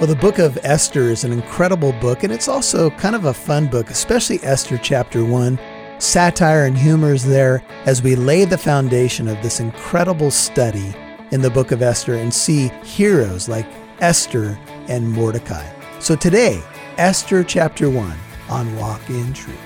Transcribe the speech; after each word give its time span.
Well, 0.00 0.08
the 0.08 0.16
book 0.16 0.38
of 0.38 0.58
Esther 0.62 1.10
is 1.10 1.24
an 1.24 1.32
incredible 1.32 1.92
book, 1.92 2.24
and 2.24 2.32
it's 2.32 2.48
also 2.48 2.88
kind 2.88 3.14
of 3.14 3.26
a 3.26 3.34
fun 3.34 3.66
book, 3.66 3.90
especially 3.90 4.40
Esther 4.42 4.78
chapter 4.78 5.26
1. 5.26 5.60
Satire 5.98 6.64
and 6.64 6.74
humor 6.74 7.12
is 7.12 7.22
there 7.22 7.62
as 7.84 8.02
we 8.02 8.16
lay 8.16 8.46
the 8.46 8.56
foundation 8.56 9.28
of 9.28 9.42
this 9.42 9.60
incredible 9.60 10.30
study 10.30 10.94
in 11.32 11.42
the 11.42 11.50
book 11.50 11.70
of 11.70 11.82
Esther 11.82 12.14
and 12.14 12.32
see 12.32 12.68
heroes 12.82 13.46
like 13.46 13.66
Esther 14.00 14.58
and 14.88 15.06
Mordecai. 15.06 15.70
So 15.98 16.16
today, 16.16 16.62
Esther 16.96 17.44
chapter 17.44 17.90
1 17.90 18.16
on 18.48 18.76
Walk 18.76 19.06
in 19.10 19.34
Truth. 19.34 19.60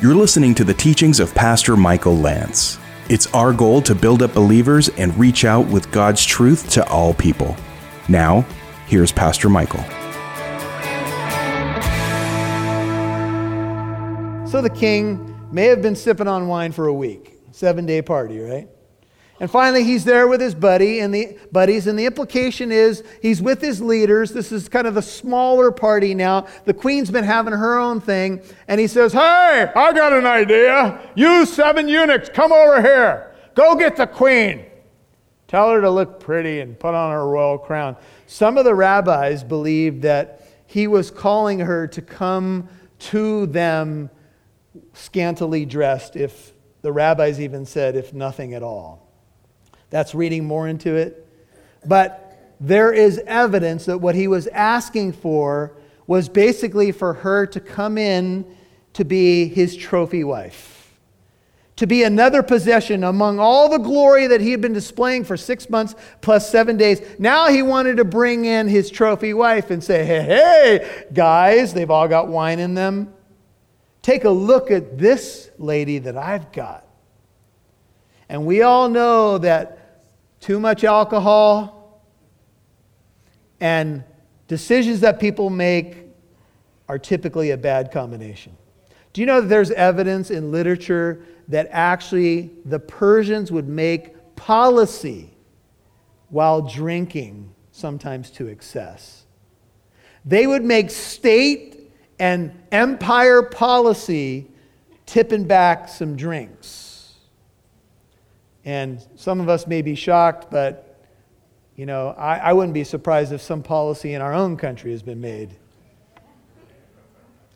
You're 0.00 0.14
listening 0.14 0.54
to 0.54 0.62
the 0.62 0.72
teachings 0.72 1.18
of 1.18 1.34
Pastor 1.34 1.76
Michael 1.76 2.16
Lance. 2.16 2.78
It's 3.08 3.26
our 3.34 3.52
goal 3.52 3.82
to 3.82 3.94
build 3.96 4.22
up 4.22 4.34
believers 4.34 4.88
and 4.90 5.18
reach 5.18 5.44
out 5.44 5.66
with 5.66 5.90
God's 5.90 6.24
truth 6.24 6.70
to 6.74 6.88
all 6.88 7.12
people. 7.12 7.56
Now, 8.08 8.46
here's 8.88 9.12
Pastor 9.12 9.48
Michael. 9.48 9.84
So 14.48 14.62
the 14.62 14.70
king 14.74 15.38
may 15.52 15.66
have 15.66 15.82
been 15.82 15.94
sipping 15.94 16.26
on 16.26 16.48
wine 16.48 16.72
for 16.72 16.86
a 16.86 16.94
week, 16.94 17.34
seven 17.52 17.84
day 17.84 18.00
party, 18.00 18.40
right? 18.40 18.68
And 19.40 19.48
finally, 19.48 19.84
he's 19.84 20.04
there 20.04 20.26
with 20.26 20.40
his 20.40 20.54
buddy 20.54 20.98
and 20.98 21.14
the 21.14 21.38
buddies, 21.52 21.86
and 21.86 21.96
the 21.96 22.06
implication 22.06 22.72
is 22.72 23.04
he's 23.22 23.40
with 23.40 23.60
his 23.60 23.80
leaders. 23.80 24.32
This 24.32 24.50
is 24.50 24.68
kind 24.68 24.86
of 24.86 24.94
the 24.94 25.02
smaller 25.02 25.70
party 25.70 26.12
now. 26.14 26.46
The 26.64 26.74
queen's 26.74 27.10
been 27.10 27.24
having 27.24 27.52
her 27.52 27.78
own 27.78 28.00
thing, 28.00 28.42
and 28.66 28.80
he 28.80 28.88
says, 28.88 29.12
"Hey, 29.12 29.70
I 29.76 29.92
got 29.92 30.12
an 30.12 30.26
idea. 30.26 30.98
You 31.14 31.46
seven 31.46 31.86
eunuchs, 31.86 32.30
come 32.30 32.52
over 32.52 32.82
here. 32.82 33.32
Go 33.54 33.76
get 33.76 33.96
the 33.96 34.06
queen. 34.06 34.64
Tell 35.48 35.70
her 35.72 35.80
to 35.80 35.90
look 35.90 36.20
pretty 36.20 36.60
and 36.60 36.78
put 36.78 36.94
on 36.94 37.10
her 37.10 37.26
royal 37.26 37.58
crown." 37.58 37.96
Some 38.26 38.56
of 38.56 38.64
the 38.64 38.74
rabbis 38.74 39.42
believed 39.42 40.02
that 40.02 40.42
he 40.66 40.86
was 40.86 41.10
calling 41.10 41.60
her 41.60 41.86
to 41.88 42.02
come 42.02 42.68
to 42.98 43.46
them 43.46 44.10
scantily 44.92 45.64
dressed, 45.64 46.14
if 46.14 46.52
the 46.82 46.92
rabbis 46.92 47.40
even 47.40 47.64
said, 47.64 47.96
if 47.96 48.12
nothing 48.12 48.54
at 48.54 48.62
all. 48.62 49.08
That's 49.90 50.14
reading 50.14 50.44
more 50.44 50.68
into 50.68 50.94
it. 50.94 51.26
But 51.86 52.36
there 52.60 52.92
is 52.92 53.18
evidence 53.26 53.86
that 53.86 53.98
what 53.98 54.14
he 54.14 54.28
was 54.28 54.46
asking 54.48 55.12
for 55.12 55.72
was 56.06 56.28
basically 56.28 56.92
for 56.92 57.14
her 57.14 57.46
to 57.46 57.60
come 57.60 57.96
in 57.96 58.44
to 58.92 59.04
be 59.04 59.48
his 59.48 59.76
trophy 59.76 60.24
wife, 60.24 60.77
to 61.78 61.86
be 61.86 62.02
another 62.02 62.42
possession 62.42 63.04
among 63.04 63.38
all 63.38 63.68
the 63.68 63.78
glory 63.78 64.26
that 64.26 64.40
he 64.40 64.50
had 64.50 64.60
been 64.60 64.72
displaying 64.72 65.22
for 65.22 65.36
six 65.36 65.70
months 65.70 65.94
plus 66.20 66.50
seven 66.50 66.76
days. 66.76 67.00
Now 67.20 67.50
he 67.50 67.62
wanted 67.62 67.98
to 67.98 68.04
bring 68.04 68.46
in 68.46 68.66
his 68.66 68.90
trophy 68.90 69.32
wife 69.32 69.70
and 69.70 69.82
say, 69.82 70.04
hey, 70.04 70.22
hey, 70.22 71.04
guys, 71.12 71.72
they've 71.72 71.90
all 71.90 72.08
got 72.08 72.26
wine 72.26 72.58
in 72.58 72.74
them. 72.74 73.14
Take 74.02 74.24
a 74.24 74.30
look 74.30 74.72
at 74.72 74.98
this 74.98 75.50
lady 75.56 75.98
that 75.98 76.16
I've 76.16 76.50
got. 76.50 76.84
And 78.28 78.44
we 78.44 78.62
all 78.62 78.88
know 78.88 79.38
that 79.38 80.02
too 80.40 80.58
much 80.58 80.82
alcohol 80.82 82.02
and 83.60 84.02
decisions 84.48 84.98
that 85.00 85.20
people 85.20 85.48
make 85.48 85.96
are 86.88 86.98
typically 86.98 87.52
a 87.52 87.56
bad 87.56 87.92
combination. 87.92 88.56
Do 89.12 89.20
you 89.20 89.28
know 89.28 89.40
that 89.40 89.46
there's 89.46 89.70
evidence 89.70 90.32
in 90.32 90.50
literature 90.50 91.24
that 91.48 91.68
actually 91.70 92.50
the 92.64 92.78
Persians 92.78 93.50
would 93.50 93.68
make 93.68 94.36
policy 94.36 95.30
while 96.28 96.62
drinking, 96.62 97.52
sometimes 97.72 98.30
to 98.30 98.46
excess? 98.46 99.24
They 100.24 100.46
would 100.46 100.64
make 100.64 100.90
state 100.90 101.90
and 102.18 102.52
empire 102.70 103.42
policy 103.42 104.50
tipping 105.06 105.44
back 105.44 105.88
some 105.88 106.16
drinks. 106.16 107.14
And 108.64 109.02
some 109.16 109.40
of 109.40 109.48
us 109.48 109.66
may 109.66 109.80
be 109.80 109.94
shocked, 109.94 110.50
but 110.50 110.84
you 111.76 111.86
know, 111.86 112.08
I, 112.18 112.38
I 112.38 112.52
wouldn't 112.52 112.74
be 112.74 112.84
surprised 112.84 113.32
if 113.32 113.40
some 113.40 113.62
policy 113.62 114.14
in 114.14 114.20
our 114.20 114.34
own 114.34 114.56
country 114.56 114.90
has 114.90 115.02
been 115.02 115.20
made 115.20 115.54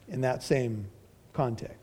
in 0.08 0.20
that 0.20 0.42
same 0.42 0.86
context. 1.32 1.81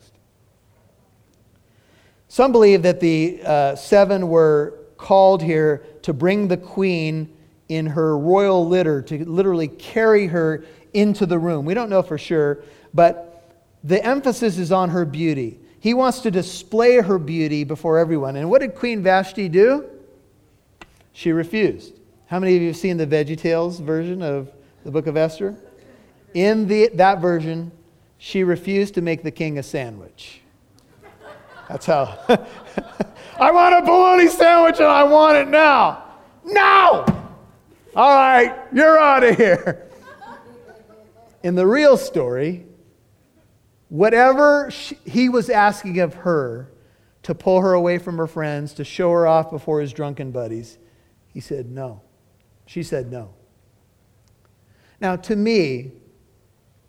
Some 2.30 2.52
believe 2.52 2.82
that 2.82 3.00
the 3.00 3.40
uh, 3.44 3.74
seven 3.74 4.28
were 4.28 4.78
called 4.96 5.42
here 5.42 5.84
to 6.02 6.12
bring 6.12 6.46
the 6.46 6.56
queen 6.56 7.36
in 7.68 7.86
her 7.86 8.16
royal 8.16 8.68
litter, 8.68 9.02
to 9.02 9.24
literally 9.28 9.66
carry 9.66 10.28
her 10.28 10.64
into 10.94 11.26
the 11.26 11.40
room. 11.40 11.64
We 11.64 11.74
don't 11.74 11.90
know 11.90 12.02
for 12.02 12.18
sure, 12.18 12.62
but 12.94 13.58
the 13.82 14.04
emphasis 14.06 14.58
is 14.58 14.70
on 14.70 14.90
her 14.90 15.04
beauty. 15.04 15.58
He 15.80 15.92
wants 15.92 16.20
to 16.20 16.30
display 16.30 16.98
her 16.98 17.18
beauty 17.18 17.64
before 17.64 17.98
everyone. 17.98 18.36
And 18.36 18.48
what 18.48 18.60
did 18.60 18.76
Queen 18.76 19.02
Vashti 19.02 19.48
do? 19.48 19.86
She 21.12 21.32
refused. 21.32 21.94
How 22.26 22.38
many 22.38 22.54
of 22.54 22.62
you 22.62 22.68
have 22.68 22.76
seen 22.76 22.96
the 22.96 23.08
VeggieTales 23.08 23.80
version 23.80 24.22
of 24.22 24.52
the 24.84 24.92
book 24.92 25.08
of 25.08 25.16
Esther? 25.16 25.56
In 26.34 26.68
the, 26.68 26.90
that 26.94 27.20
version, 27.20 27.72
she 28.18 28.44
refused 28.44 28.94
to 28.94 29.02
make 29.02 29.24
the 29.24 29.32
king 29.32 29.58
a 29.58 29.64
sandwich. 29.64 30.42
That's 31.70 31.86
how. 31.86 32.18
I 33.40 33.50
want 33.50 33.74
a 33.74 33.82
bologna 33.82 34.28
sandwich 34.28 34.78
and 34.78 34.88
I 34.88 35.04
want 35.04 35.36
it 35.36 35.48
now. 35.48 36.04
Now! 36.44 37.04
All 37.94 38.14
right, 38.14 38.54
you're 38.72 38.98
out 38.98 39.24
of 39.24 39.36
here. 39.36 39.88
In 41.42 41.54
the 41.54 41.66
real 41.66 41.96
story, 41.96 42.66
Whatever 43.90 44.70
she, 44.70 44.96
he 45.04 45.28
was 45.28 45.50
asking 45.50 45.98
of 45.98 46.14
her 46.14 46.70
to 47.24 47.34
pull 47.34 47.60
her 47.60 47.72
away 47.72 47.98
from 47.98 48.16
her 48.18 48.28
friends, 48.28 48.72
to 48.74 48.84
show 48.84 49.10
her 49.10 49.26
off 49.26 49.50
before 49.50 49.80
his 49.80 49.92
drunken 49.92 50.30
buddies, 50.30 50.78
he 51.26 51.40
said 51.40 51.68
no. 51.68 52.00
She 52.66 52.84
said 52.84 53.10
no. 53.10 53.34
Now, 55.00 55.16
to 55.16 55.34
me, 55.34 55.90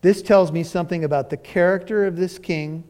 this 0.01 0.21
tells 0.21 0.51
me 0.51 0.63
something 0.63 1.03
about 1.03 1.31
the 1.31 1.37
character 1.37 2.05
of 2.05 2.17
this 2.17 2.37
king 2.37 2.83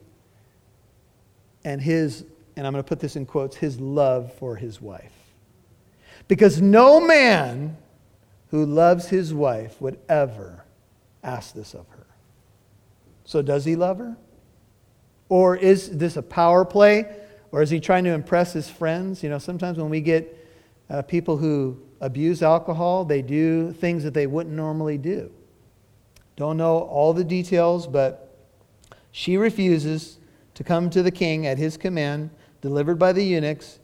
and 1.63 1.81
his, 1.81 2.25
and 2.55 2.65
I'm 2.65 2.73
going 2.73 2.83
to 2.83 2.87
put 2.87 2.99
this 2.99 3.15
in 3.15 3.25
quotes, 3.25 3.55
his 3.55 3.79
love 3.79 4.33
for 4.33 4.55
his 4.55 4.81
wife. 4.81 5.11
Because 6.27 6.61
no 6.61 6.99
man 6.99 7.77
who 8.49 8.65
loves 8.65 9.07
his 9.07 9.33
wife 9.33 9.79
would 9.81 9.99
ever 10.09 10.65
ask 11.23 11.53
this 11.53 11.73
of 11.73 11.87
her. 11.89 12.07
So, 13.25 13.41
does 13.41 13.65
he 13.65 13.75
love 13.75 13.99
her? 13.99 14.17
Or 15.29 15.55
is 15.55 15.97
this 15.97 16.17
a 16.17 16.21
power 16.21 16.65
play? 16.65 17.05
Or 17.51 17.61
is 17.61 17.69
he 17.69 17.79
trying 17.79 18.03
to 18.05 18.11
impress 18.11 18.53
his 18.53 18.69
friends? 18.69 19.23
You 19.23 19.29
know, 19.29 19.37
sometimes 19.37 19.77
when 19.77 19.89
we 19.89 20.01
get 20.01 20.37
uh, 20.89 21.01
people 21.01 21.37
who 21.37 21.81
abuse 22.01 22.41
alcohol, 22.41 23.05
they 23.05 23.21
do 23.21 23.71
things 23.73 24.03
that 24.03 24.13
they 24.13 24.27
wouldn't 24.27 24.55
normally 24.55 24.97
do. 24.97 25.31
Don't 26.35 26.57
know 26.57 26.79
all 26.79 27.13
the 27.13 27.23
details, 27.23 27.87
but 27.87 28.35
she 29.11 29.37
refuses 29.37 30.17
to 30.61 30.67
come 30.67 30.91
to 30.91 31.01
the 31.01 31.09
king 31.09 31.47
at 31.47 31.57
his 31.57 31.75
command, 31.75 32.29
delivered 32.61 32.99
by 32.99 33.11
the 33.11 33.23
eunuchs. 33.23 33.79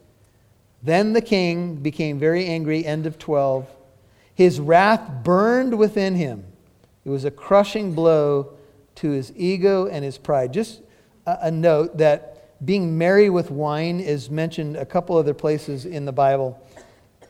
Then 0.80 1.12
the 1.12 1.20
king 1.20 1.74
became 1.74 2.20
very 2.20 2.46
angry. 2.46 2.86
End 2.86 3.04
of 3.04 3.18
12. 3.18 3.68
His 4.32 4.60
wrath 4.60 5.24
burned 5.24 5.76
within 5.76 6.14
him. 6.14 6.44
It 7.04 7.10
was 7.10 7.24
a 7.24 7.32
crushing 7.32 7.94
blow 7.94 8.52
to 8.94 9.10
his 9.10 9.32
ego 9.34 9.88
and 9.88 10.04
his 10.04 10.18
pride. 10.18 10.52
Just 10.52 10.82
a, 11.26 11.38
a 11.42 11.50
note 11.50 11.98
that 11.98 12.64
being 12.64 12.96
merry 12.96 13.28
with 13.28 13.50
wine 13.50 13.98
is 13.98 14.30
mentioned 14.30 14.76
a 14.76 14.86
couple 14.86 15.16
other 15.16 15.34
places 15.34 15.84
in 15.84 16.04
the 16.04 16.12
Bible. 16.12 16.64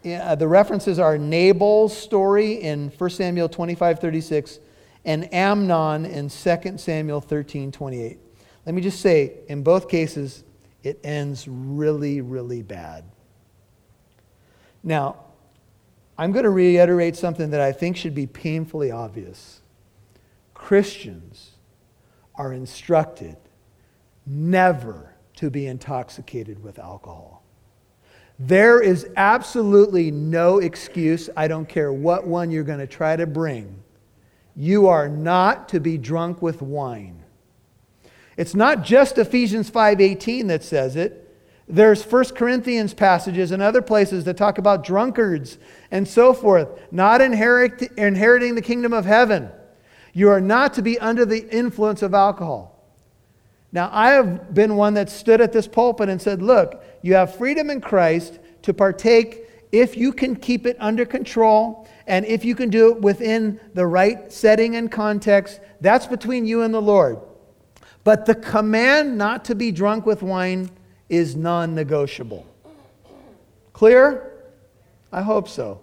Uh, 0.04 0.34
the 0.34 0.46
references 0.46 0.98
are 0.98 1.16
Nabal's 1.16 1.96
story 1.96 2.52
in 2.52 2.90
1 2.90 3.10
Samuel 3.10 3.48
25 3.48 3.98
36 3.98 4.58
and 5.06 5.32
Amnon 5.32 6.04
in 6.04 6.28
2 6.28 6.76
Samuel 6.76 7.22
13 7.22 7.72
28. 7.72 8.18
Let 8.68 8.74
me 8.74 8.82
just 8.82 9.00
say, 9.00 9.32
in 9.48 9.62
both 9.62 9.88
cases, 9.88 10.44
it 10.82 11.00
ends 11.02 11.48
really, 11.48 12.20
really 12.20 12.60
bad. 12.60 13.02
Now, 14.82 15.20
I'm 16.18 16.32
going 16.32 16.42
to 16.42 16.50
reiterate 16.50 17.16
something 17.16 17.48
that 17.52 17.62
I 17.62 17.72
think 17.72 17.96
should 17.96 18.14
be 18.14 18.26
painfully 18.26 18.90
obvious. 18.90 19.62
Christians 20.52 21.52
are 22.34 22.52
instructed 22.52 23.38
never 24.26 25.14
to 25.36 25.48
be 25.48 25.66
intoxicated 25.66 26.62
with 26.62 26.78
alcohol. 26.78 27.42
There 28.38 28.82
is 28.82 29.08
absolutely 29.16 30.10
no 30.10 30.58
excuse, 30.58 31.30
I 31.34 31.48
don't 31.48 31.66
care 31.66 31.90
what 31.90 32.26
one 32.26 32.50
you're 32.50 32.64
going 32.64 32.80
to 32.80 32.86
try 32.86 33.16
to 33.16 33.26
bring. 33.26 33.82
You 34.54 34.88
are 34.88 35.08
not 35.08 35.70
to 35.70 35.80
be 35.80 35.96
drunk 35.96 36.42
with 36.42 36.60
wine. 36.60 37.17
It's 38.38 38.54
not 38.54 38.84
just 38.84 39.18
Ephesians 39.18 39.68
5:18 39.68 40.46
that 40.46 40.62
says 40.62 40.94
it. 40.94 41.24
There's 41.68 42.04
First 42.04 42.36
Corinthians 42.36 42.94
passages 42.94 43.50
and 43.50 43.60
other 43.60 43.82
places 43.82 44.24
that 44.24 44.36
talk 44.36 44.56
about 44.58 44.84
drunkards 44.84 45.58
and 45.90 46.06
so 46.06 46.32
forth, 46.32 46.68
not 46.92 47.20
inherit, 47.20 47.82
inheriting 47.98 48.54
the 48.54 48.62
kingdom 48.62 48.92
of 48.92 49.04
heaven. 49.04 49.50
You 50.14 50.30
are 50.30 50.40
not 50.40 50.72
to 50.74 50.82
be 50.82 50.98
under 51.00 51.26
the 51.26 51.46
influence 51.50 52.00
of 52.00 52.14
alcohol. 52.14 52.74
Now, 53.72 53.90
I 53.92 54.12
have 54.12 54.54
been 54.54 54.76
one 54.76 54.94
that 54.94 55.10
stood 55.10 55.40
at 55.40 55.52
this 55.52 55.66
pulpit 55.66 56.08
and 56.08 56.22
said, 56.22 56.40
Look, 56.40 56.82
you 57.02 57.14
have 57.14 57.34
freedom 57.34 57.68
in 57.70 57.80
Christ 57.80 58.38
to 58.62 58.72
partake 58.72 59.46
if 59.72 59.96
you 59.96 60.12
can 60.12 60.36
keep 60.36 60.64
it 60.64 60.76
under 60.78 61.04
control 61.04 61.88
and 62.06 62.24
if 62.24 62.44
you 62.44 62.54
can 62.54 62.70
do 62.70 62.92
it 62.92 63.00
within 63.02 63.60
the 63.74 63.86
right 63.86 64.32
setting 64.32 64.76
and 64.76 64.90
context. 64.90 65.60
That's 65.80 66.06
between 66.06 66.46
you 66.46 66.62
and 66.62 66.72
the 66.72 66.80
Lord. 66.80 67.18
But 68.08 68.24
the 68.24 68.34
command 68.34 69.18
not 69.18 69.44
to 69.44 69.54
be 69.54 69.70
drunk 69.70 70.06
with 70.06 70.22
wine 70.22 70.70
is 71.10 71.36
non 71.36 71.74
negotiable. 71.74 72.46
Clear? 73.74 74.46
I 75.12 75.20
hope 75.20 75.46
so. 75.46 75.82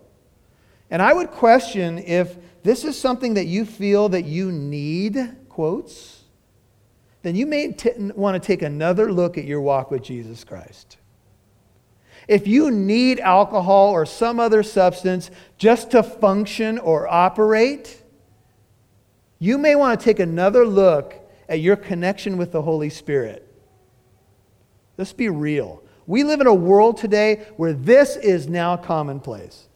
And 0.90 1.04
I 1.04 1.14
would 1.14 1.30
question 1.30 2.00
if 2.00 2.36
this 2.64 2.84
is 2.84 3.00
something 3.00 3.36
that 3.36 3.46
you 3.46 3.64
feel 3.64 4.10
that 4.10 4.26
you 4.26 4.52
need, 4.52 5.36
quotes, 5.50 6.24
then 7.22 7.36
you 7.36 7.46
may 7.46 7.74
t- 7.74 7.92
want 8.16 8.42
to 8.42 8.48
take 8.48 8.64
another 8.64 9.14
look 9.14 9.38
at 9.38 9.46
your 9.46 9.62
walk 9.62 9.92
with 9.92 10.02
Jesus 10.02 10.44
Christ. 10.44 10.98
If 12.28 12.48
you 12.48 12.72
need 12.72 13.20
alcohol 13.20 13.92
or 13.92 14.04
some 14.08 14.40
other 14.40 14.64
substance 14.64 15.30
just 15.60 15.92
to 15.92 16.02
function 16.02 16.80
or 16.80 17.08
operate, 17.08 18.02
you 19.38 19.60
may 19.60 19.76
want 19.76 20.00
to 20.00 20.04
take 20.04 20.20
another 20.20 20.66
look 20.66 21.22
at 21.48 21.60
your 21.60 21.76
connection 21.76 22.38
with 22.38 22.52
the 22.52 22.62
Holy 22.62 22.90
Spirit. 22.90 23.48
Let's 24.98 25.14
be 25.14 25.30
real. 25.30 25.84
We 26.08 26.24
live 26.24 26.42
in 26.42 26.48
a 26.48 26.54
world 26.54 26.98
today 26.98 27.48
where 27.58 27.74
this 27.74 28.16
is 28.16 28.48
now 28.48 28.78
commonplace, 28.78 29.68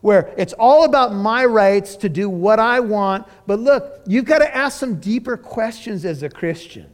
where 0.00 0.32
it's 0.36 0.52
all 0.52 0.84
about 0.84 1.14
my 1.14 1.44
rights 1.44 1.96
to 1.96 2.08
do 2.08 2.28
what 2.28 2.60
I 2.60 2.80
want. 2.80 3.26
But 3.46 3.60
look, 3.60 4.02
you've 4.06 4.26
got 4.26 4.38
to 4.38 4.54
ask 4.54 4.78
some 4.78 5.00
deeper 5.00 5.36
questions 5.36 6.04
as 6.04 6.22
a 6.22 6.28
Christian. 6.28 6.90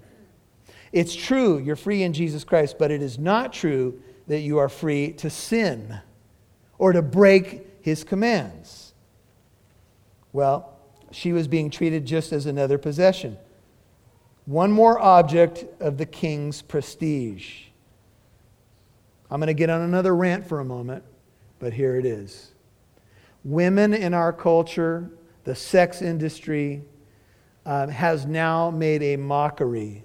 It's 0.92 1.14
true, 1.14 1.58
you're 1.58 1.76
free 1.76 2.02
in 2.02 2.12
Jesus 2.12 2.44
Christ, 2.44 2.76
but 2.78 2.90
it 2.90 3.02
is 3.02 3.18
not 3.18 3.52
true 3.52 4.00
that 4.28 4.40
you 4.40 4.58
are 4.58 4.68
free 4.68 5.12
to 5.14 5.30
sin 5.30 6.00
or 6.78 6.92
to 6.92 7.02
break 7.02 7.66
his 7.80 8.04
commands. 8.04 8.92
Well, 10.32 10.78
she 11.10 11.32
was 11.32 11.48
being 11.48 11.70
treated 11.70 12.06
just 12.06 12.32
as 12.32 12.46
another 12.46 12.78
possession. 12.78 13.36
One 14.46 14.72
more 14.72 14.98
object 14.98 15.64
of 15.80 15.98
the 15.98 16.06
king's 16.06 16.62
prestige. 16.62 17.66
I'm 19.30 19.38
going 19.38 19.46
to 19.46 19.54
get 19.54 19.70
on 19.70 19.82
another 19.82 20.16
rant 20.16 20.46
for 20.46 20.58
a 20.58 20.64
moment, 20.64 21.04
but 21.60 21.72
here 21.72 21.96
it 21.96 22.04
is. 22.04 22.50
Women 23.44 23.94
in 23.94 24.14
our 24.14 24.32
culture, 24.32 25.10
the 25.44 25.54
sex 25.54 26.02
industry, 26.02 26.82
um, 27.64 27.88
has 27.88 28.26
now 28.26 28.70
made 28.70 29.02
a 29.02 29.16
mockery 29.16 30.02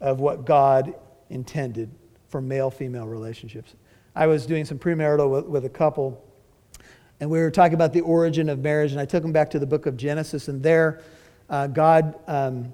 of 0.00 0.18
what 0.18 0.44
God 0.44 0.94
intended 1.28 1.90
for 2.28 2.40
male 2.40 2.72
female 2.72 3.06
relationships. 3.06 3.74
I 4.16 4.26
was 4.26 4.46
doing 4.46 4.64
some 4.64 4.80
premarital 4.80 5.30
with, 5.30 5.44
with 5.46 5.64
a 5.64 5.70
couple, 5.70 6.24
and 7.20 7.30
we 7.30 7.38
were 7.38 7.52
talking 7.52 7.74
about 7.74 7.92
the 7.92 8.00
origin 8.00 8.48
of 8.48 8.58
marriage, 8.58 8.90
and 8.90 9.00
I 9.00 9.04
took 9.04 9.22
them 9.22 9.32
back 9.32 9.48
to 9.50 9.60
the 9.60 9.66
book 9.66 9.86
of 9.86 9.96
Genesis, 9.96 10.48
and 10.48 10.60
there, 10.60 11.02
uh, 11.48 11.68
God. 11.68 12.16
Um, 12.26 12.72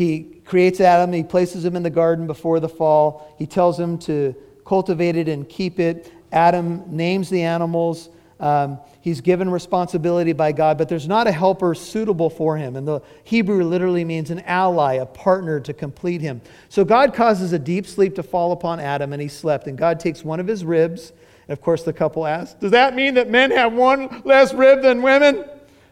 he 0.00 0.40
creates 0.46 0.80
Adam, 0.80 1.12
he 1.12 1.22
places 1.22 1.62
him 1.62 1.76
in 1.76 1.82
the 1.82 1.90
garden 1.90 2.26
before 2.26 2.58
the 2.58 2.70
fall. 2.70 3.34
He 3.38 3.44
tells 3.44 3.78
him 3.78 3.98
to 3.98 4.34
cultivate 4.64 5.14
it 5.14 5.28
and 5.28 5.46
keep 5.46 5.78
it. 5.78 6.10
Adam 6.32 6.84
names 6.86 7.28
the 7.28 7.42
animals. 7.42 8.08
Um, 8.40 8.78
he's 9.02 9.20
given 9.20 9.50
responsibility 9.50 10.32
by 10.32 10.52
God, 10.52 10.78
but 10.78 10.88
there's 10.88 11.06
not 11.06 11.26
a 11.26 11.32
helper 11.32 11.74
suitable 11.74 12.30
for 12.30 12.56
him. 12.56 12.76
And 12.76 12.88
the 12.88 13.02
Hebrew 13.24 13.62
literally 13.62 14.02
means 14.06 14.30
an 14.30 14.40
ally, 14.46 14.94
a 14.94 15.04
partner 15.04 15.60
to 15.60 15.74
complete 15.74 16.22
him. 16.22 16.40
So 16.70 16.82
God 16.82 17.12
causes 17.12 17.52
a 17.52 17.58
deep 17.58 17.86
sleep 17.86 18.14
to 18.14 18.22
fall 18.22 18.52
upon 18.52 18.80
Adam, 18.80 19.12
and 19.12 19.20
he 19.20 19.28
slept. 19.28 19.66
And 19.66 19.76
God 19.76 20.00
takes 20.00 20.24
one 20.24 20.40
of 20.40 20.46
his 20.46 20.64
ribs. 20.64 21.12
And 21.46 21.52
of 21.52 21.60
course, 21.60 21.82
the 21.82 21.92
couple 21.92 22.26
asks, 22.26 22.54
Does 22.58 22.70
that 22.70 22.94
mean 22.94 23.12
that 23.14 23.28
men 23.28 23.50
have 23.50 23.74
one 23.74 24.22
less 24.24 24.54
rib 24.54 24.80
than 24.80 25.02
women? 25.02 25.44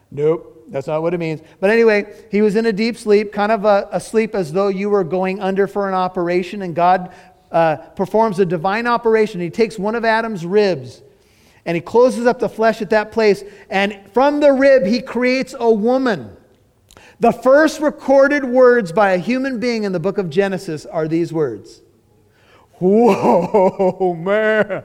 Nope. 0.09 0.58
That's 0.69 0.87
not 0.87 1.01
what 1.01 1.13
it 1.13 1.17
means. 1.17 1.41
But 1.59 1.71
anyway, 1.71 2.13
he 2.31 2.41
was 2.41 2.55
in 2.55 2.65
a 2.65 2.73
deep 2.73 2.95
sleep, 2.97 3.33
kind 3.33 3.51
of 3.51 3.65
a, 3.65 3.89
a 3.91 3.99
sleep 3.99 4.35
as 4.35 4.53
though 4.53 4.67
you 4.67 4.89
were 4.89 5.03
going 5.03 5.39
under 5.39 5.67
for 5.67 5.87
an 5.87 5.95
operation, 5.95 6.61
and 6.61 6.75
God 6.75 7.13
uh, 7.51 7.77
performs 7.77 8.39
a 8.39 8.45
divine 8.45 8.85
operation. 8.85 9.41
He 9.41 9.49
takes 9.49 9.79
one 9.79 9.95
of 9.95 10.05
Adam's 10.05 10.45
ribs 10.45 11.01
and 11.65 11.75
he 11.75 11.81
closes 11.81 12.25
up 12.25 12.39
the 12.39 12.49
flesh 12.49 12.81
at 12.81 12.89
that 12.89 13.11
place, 13.11 13.43
and 13.69 13.99
from 14.13 14.39
the 14.39 14.51
rib, 14.51 14.85
he 14.85 15.01
creates 15.01 15.53
a 15.59 15.71
woman. 15.71 16.35
The 17.19 17.31
first 17.31 17.81
recorded 17.81 18.45
words 18.45 18.91
by 18.91 19.11
a 19.11 19.17
human 19.17 19.59
being 19.59 19.83
in 19.83 19.91
the 19.91 19.99
book 19.99 20.17
of 20.17 20.29
Genesis 20.29 20.85
are 20.85 21.07
these 21.07 21.33
words 21.33 21.81
Whoa, 22.79 24.13
man. 24.17 24.83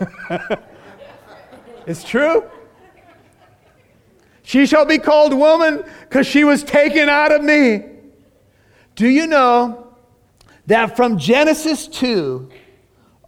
it's 1.86 2.02
true. 2.02 2.44
She 4.48 4.64
shall 4.64 4.86
be 4.86 4.96
called 4.96 5.34
woman 5.34 5.84
because 6.08 6.26
she 6.26 6.42
was 6.42 6.64
taken 6.64 7.10
out 7.10 7.32
of 7.32 7.44
me. 7.44 7.84
Do 8.94 9.06
you 9.06 9.26
know 9.26 9.94
that 10.64 10.96
from 10.96 11.18
Genesis 11.18 11.86
2 11.86 12.48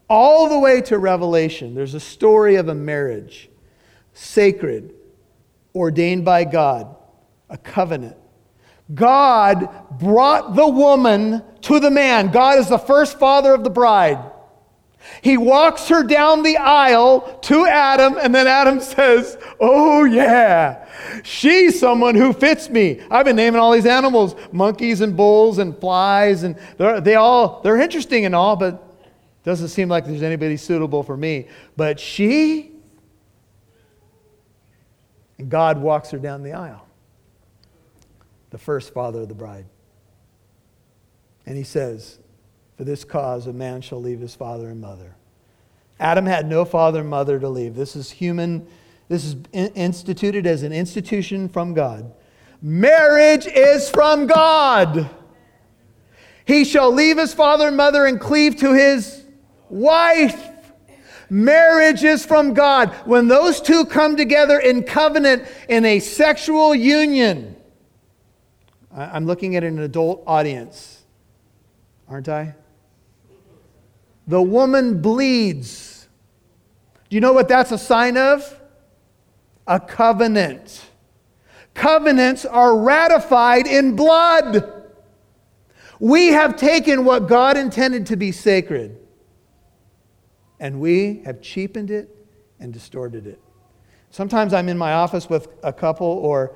all 0.08 0.48
the 0.48 0.58
way 0.58 0.80
to 0.80 0.98
Revelation, 0.98 1.74
there's 1.74 1.92
a 1.92 2.00
story 2.00 2.56
of 2.56 2.68
a 2.68 2.74
marriage, 2.74 3.50
sacred, 4.14 4.94
ordained 5.74 6.24
by 6.24 6.44
God, 6.44 6.96
a 7.50 7.58
covenant. 7.58 8.16
God 8.94 9.68
brought 9.98 10.56
the 10.56 10.68
woman 10.68 11.42
to 11.60 11.80
the 11.80 11.90
man. 11.90 12.30
God 12.30 12.58
is 12.58 12.70
the 12.70 12.78
first 12.78 13.18
father 13.18 13.52
of 13.52 13.62
the 13.62 13.68
bride. 13.68 14.24
He 15.22 15.36
walks 15.36 15.88
her 15.88 16.02
down 16.02 16.42
the 16.42 16.56
aisle 16.56 17.38
to 17.42 17.66
Adam, 17.66 18.16
and 18.20 18.34
then 18.34 18.46
Adam 18.46 18.80
says, 18.80 19.38
Oh, 19.58 20.04
yeah, 20.04 20.86
she's 21.22 21.78
someone 21.78 22.14
who 22.14 22.32
fits 22.32 22.68
me. 22.70 23.00
I've 23.10 23.24
been 23.24 23.36
naming 23.36 23.60
all 23.60 23.72
these 23.72 23.86
animals 23.86 24.34
monkeys 24.52 25.00
and 25.00 25.16
bulls 25.16 25.58
and 25.58 25.76
flies, 25.78 26.42
and 26.42 26.56
they're, 26.76 27.00
they 27.00 27.14
all, 27.14 27.60
they're 27.62 27.80
interesting 27.80 28.24
and 28.24 28.34
all, 28.34 28.56
but 28.56 28.86
doesn't 29.42 29.68
seem 29.68 29.88
like 29.88 30.06
there's 30.06 30.22
anybody 30.22 30.56
suitable 30.56 31.02
for 31.02 31.16
me. 31.16 31.48
But 31.76 31.98
she, 31.98 32.72
God 35.48 35.78
walks 35.78 36.10
her 36.10 36.18
down 36.18 36.42
the 36.42 36.52
aisle, 36.52 36.86
the 38.50 38.58
first 38.58 38.92
father 38.92 39.22
of 39.22 39.28
the 39.28 39.34
bride. 39.34 39.66
And 41.46 41.56
he 41.56 41.64
says, 41.64 42.19
for 42.80 42.84
this 42.84 43.04
cause, 43.04 43.46
a 43.46 43.52
man 43.52 43.82
shall 43.82 44.00
leave 44.00 44.20
his 44.20 44.34
father 44.34 44.70
and 44.70 44.80
mother. 44.80 45.14
Adam 45.98 46.24
had 46.24 46.48
no 46.48 46.64
father 46.64 47.00
and 47.00 47.10
mother 47.10 47.38
to 47.38 47.46
leave. 47.46 47.74
This 47.74 47.94
is 47.94 48.10
human, 48.10 48.66
this 49.06 49.22
is 49.22 49.36
instituted 49.52 50.46
as 50.46 50.62
an 50.62 50.72
institution 50.72 51.46
from 51.46 51.74
God. 51.74 52.10
Marriage 52.62 53.46
is 53.46 53.90
from 53.90 54.26
God. 54.26 55.10
He 56.46 56.64
shall 56.64 56.90
leave 56.90 57.18
his 57.18 57.34
father 57.34 57.68
and 57.68 57.76
mother 57.76 58.06
and 58.06 58.18
cleave 58.18 58.56
to 58.60 58.72
his 58.72 59.26
wife. 59.68 60.48
Marriage 61.28 62.02
is 62.02 62.24
from 62.24 62.54
God. 62.54 62.94
When 63.04 63.28
those 63.28 63.60
two 63.60 63.84
come 63.84 64.16
together 64.16 64.58
in 64.58 64.84
covenant 64.84 65.46
in 65.68 65.84
a 65.84 66.00
sexual 66.00 66.74
union, 66.74 67.56
I'm 68.90 69.26
looking 69.26 69.54
at 69.56 69.64
an 69.64 69.80
adult 69.80 70.22
audience, 70.26 71.02
aren't 72.08 72.30
I? 72.30 72.54
The 74.26 74.40
woman 74.40 75.00
bleeds. 75.00 76.08
Do 77.08 77.16
you 77.16 77.20
know 77.20 77.32
what 77.32 77.48
that's 77.48 77.72
a 77.72 77.78
sign 77.78 78.16
of? 78.16 78.58
A 79.66 79.80
covenant. 79.80 80.86
Covenants 81.74 82.44
are 82.44 82.76
ratified 82.76 83.66
in 83.66 83.96
blood. 83.96 84.72
We 85.98 86.28
have 86.28 86.56
taken 86.56 87.04
what 87.04 87.28
God 87.28 87.56
intended 87.56 88.06
to 88.06 88.16
be 88.16 88.32
sacred 88.32 88.96
and 90.60 90.78
we 90.78 91.22
have 91.24 91.40
cheapened 91.40 91.90
it 91.90 92.14
and 92.60 92.72
distorted 92.72 93.26
it. 93.26 93.40
Sometimes 94.10 94.52
I'm 94.52 94.68
in 94.68 94.76
my 94.76 94.92
office 94.92 95.28
with 95.28 95.48
a 95.62 95.72
couple 95.72 96.06
or 96.06 96.54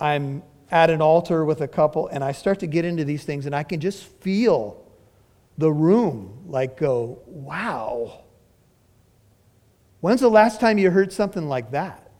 I'm 0.00 0.42
at 0.70 0.88
an 0.88 1.02
altar 1.02 1.44
with 1.44 1.60
a 1.60 1.68
couple 1.68 2.08
and 2.08 2.24
I 2.24 2.32
start 2.32 2.58
to 2.60 2.66
get 2.66 2.84
into 2.84 3.04
these 3.04 3.24
things 3.24 3.44
and 3.44 3.54
I 3.54 3.62
can 3.62 3.78
just 3.78 4.04
feel 4.04 4.81
the 5.58 5.72
room 5.72 6.44
like 6.46 6.76
go, 6.76 7.20
wow. 7.26 8.24
When's 10.00 10.20
the 10.20 10.28
last 10.30 10.60
time 10.60 10.78
you 10.78 10.90
heard 10.90 11.12
something 11.12 11.48
like 11.48 11.70
that? 11.72 12.10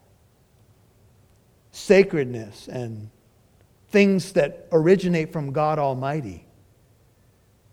Sacredness 1.73 2.69
and 2.69 3.11
things 3.89 4.33
that 4.33 4.69
originate 4.73 5.33
from 5.33 5.53
God 5.53 5.79
Almighty. 5.79 6.47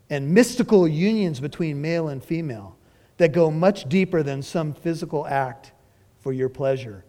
and 0.10 0.34
mystical 0.34 0.88
unions 0.88 1.40
between 1.40 1.82
male 1.82 2.08
and 2.10 2.24
female 2.24 2.76
that 3.18 3.32
go 3.32 3.52
much 3.52 3.88
deeper 3.88 4.24
than 4.24 4.42
some 4.42 4.74
physical 4.74 5.28
act 5.28 5.72
for 6.20 6.34
your 6.34 6.50
pleasure. 6.50 7.06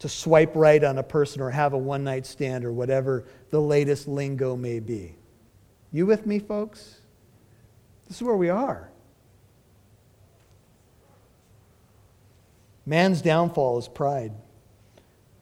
To 0.00 0.08
swipe 0.08 0.52
right 0.54 0.82
on 0.82 0.98
a 0.98 1.02
person 1.02 1.40
or 1.40 1.50
have 1.50 1.72
a 1.72 1.78
one 1.78 2.04
night 2.04 2.26
stand 2.26 2.64
or 2.64 2.72
whatever 2.72 3.24
the 3.50 3.60
latest 3.60 4.08
lingo 4.08 4.56
may 4.56 4.80
be. 4.80 5.14
You 5.92 6.06
with 6.06 6.26
me, 6.26 6.38
folks? 6.38 7.00
This 8.14 8.20
is 8.20 8.26
where 8.28 8.36
we 8.36 8.48
are. 8.48 8.88
Man's 12.86 13.20
downfall 13.20 13.78
is 13.78 13.88
pride. 13.88 14.30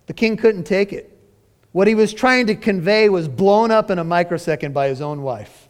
The 0.07 0.15
king 0.15 0.39
couldn't 0.39 0.65
take 0.65 0.95
it. 0.95 1.15
What 1.73 1.87
he 1.87 1.95
was 1.95 2.15
trying 2.15 2.47
to 2.47 2.55
convey 2.55 3.11
was 3.11 3.29
blown 3.29 3.71
up 3.71 3.91
in 3.91 3.99
a 3.99 4.05
microsecond 4.05 4.73
by 4.73 4.89
his 4.89 5.03
own 5.03 5.21
wife. 5.21 5.69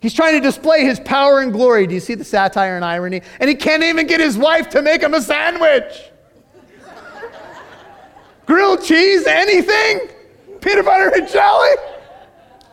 He's 0.00 0.14
trying 0.14 0.34
to 0.34 0.40
display 0.40 0.84
his 0.84 1.00
power 1.00 1.40
and 1.40 1.52
glory. 1.52 1.88
Do 1.88 1.94
you 1.94 2.00
see 2.00 2.14
the 2.14 2.22
satire 2.22 2.76
and 2.76 2.84
irony? 2.84 3.22
And 3.40 3.48
he 3.48 3.56
can't 3.56 3.82
even 3.82 4.06
get 4.06 4.20
his 4.20 4.38
wife 4.38 4.70
to 4.70 4.82
make 4.82 5.02
him 5.02 5.12
a 5.12 5.20
sandwich. 5.20 6.12
Grilled 8.46 8.84
cheese, 8.84 9.26
anything? 9.26 10.08
Peanut 10.60 10.84
butter 10.84 11.10
and 11.16 11.28
jelly? 11.28 11.74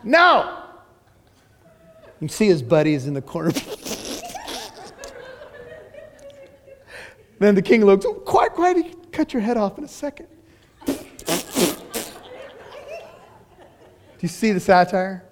No. 0.04 0.63
You 2.24 2.30
see 2.30 2.48
his 2.48 2.64
buddies 2.64 3.06
in 3.06 3.14
the 3.14 3.22
corner. 3.22 3.52
then 7.38 7.54
the 7.54 7.62
king 7.62 7.84
looks, 7.84 8.06
oh, 8.06 8.14
quiet, 8.14 8.54
quiet, 8.54 9.12
cut 9.12 9.34
your 9.34 9.42
head 9.42 9.58
off 9.58 9.78
in 9.78 9.84
a 9.84 9.90
second. 9.90 10.28
Do 10.86 10.96
you 14.22 14.30
see 14.30 14.54
the 14.54 14.62
satire? 14.62 15.26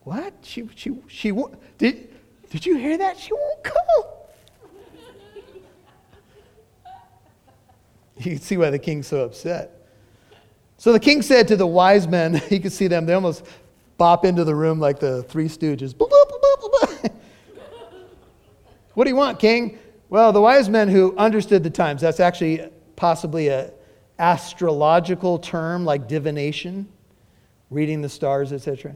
What? 0.00 0.32
She, 0.40 0.66
she, 0.76 0.96
she, 1.08 1.30
did, 1.76 2.08
did 2.48 2.64
you 2.64 2.78
hear 2.78 2.96
that? 2.96 3.18
She 3.18 3.34
won't 3.34 3.62
come. 3.62 3.76
You 8.16 8.30
can 8.30 8.40
see 8.40 8.56
why 8.56 8.70
the 8.70 8.78
king's 8.78 9.08
so 9.08 9.24
upset. 9.24 9.82
So 10.78 10.90
the 10.92 10.98
king 11.00 11.20
said 11.22 11.48
to 11.48 11.56
the 11.56 11.66
wise 11.66 12.08
men, 12.08 12.40
you 12.50 12.60
can 12.60 12.70
see 12.70 12.86
them, 12.86 13.04
they 13.04 13.12
almost 13.12 13.44
bop 13.98 14.24
into 14.24 14.44
the 14.44 14.54
room 14.54 14.80
like 14.80 14.98
the 14.98 15.22
three 15.24 15.48
stooges. 15.48 15.94
what 18.94 19.04
do 19.04 19.10
you 19.10 19.16
want, 19.16 19.38
king? 19.38 19.78
Well, 20.08 20.32
the 20.32 20.40
wise 20.40 20.68
men 20.68 20.88
who 20.88 21.16
understood 21.16 21.62
the 21.62 21.70
times, 21.70 22.00
that's 22.02 22.20
actually 22.20 22.68
possibly 22.96 23.48
a 23.48 23.72
astrological 24.18 25.38
term 25.38 25.84
like 25.84 26.06
divination, 26.08 26.88
reading 27.70 28.02
the 28.02 28.08
stars, 28.08 28.52
etc 28.52 28.94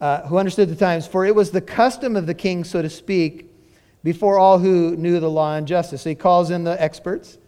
uh, 0.00 0.26
who 0.26 0.38
understood 0.38 0.68
the 0.68 0.76
times, 0.76 1.06
for 1.06 1.24
it 1.24 1.34
was 1.34 1.50
the 1.50 1.60
custom 1.60 2.16
of 2.16 2.26
the 2.26 2.34
king, 2.34 2.64
so 2.64 2.82
to 2.82 2.90
speak, 2.90 3.50
before 4.02 4.38
all 4.38 4.58
who 4.58 4.96
knew 4.96 5.18
the 5.20 5.30
law 5.30 5.56
and 5.56 5.66
justice. 5.66 6.02
So 6.02 6.10
he 6.10 6.14
calls 6.14 6.50
in 6.50 6.64
the 6.64 6.80
experts, 6.80 7.38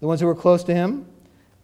the 0.00 0.06
ones 0.06 0.20
who 0.20 0.26
were 0.26 0.34
close 0.34 0.64
to 0.64 0.74
him. 0.74 1.06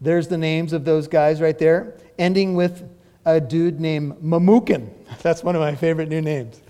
There's 0.01 0.29
the 0.29 0.39
names 0.39 0.73
of 0.73 0.85
those 0.85 1.09
guys 1.09 1.41
right 1.41 1.59
there, 1.59 1.97
ending 2.19 2.55
with 2.55 2.89
a 3.25 3.41
dude 3.41 3.81
named 3.81 4.15
Memucan. 4.23 4.89
That's 5.23 5.43
one 5.43 5.55
of 5.55 5.61
my 5.61 5.75
favorite 5.75 6.09
new 6.09 6.21
names. 6.21 6.61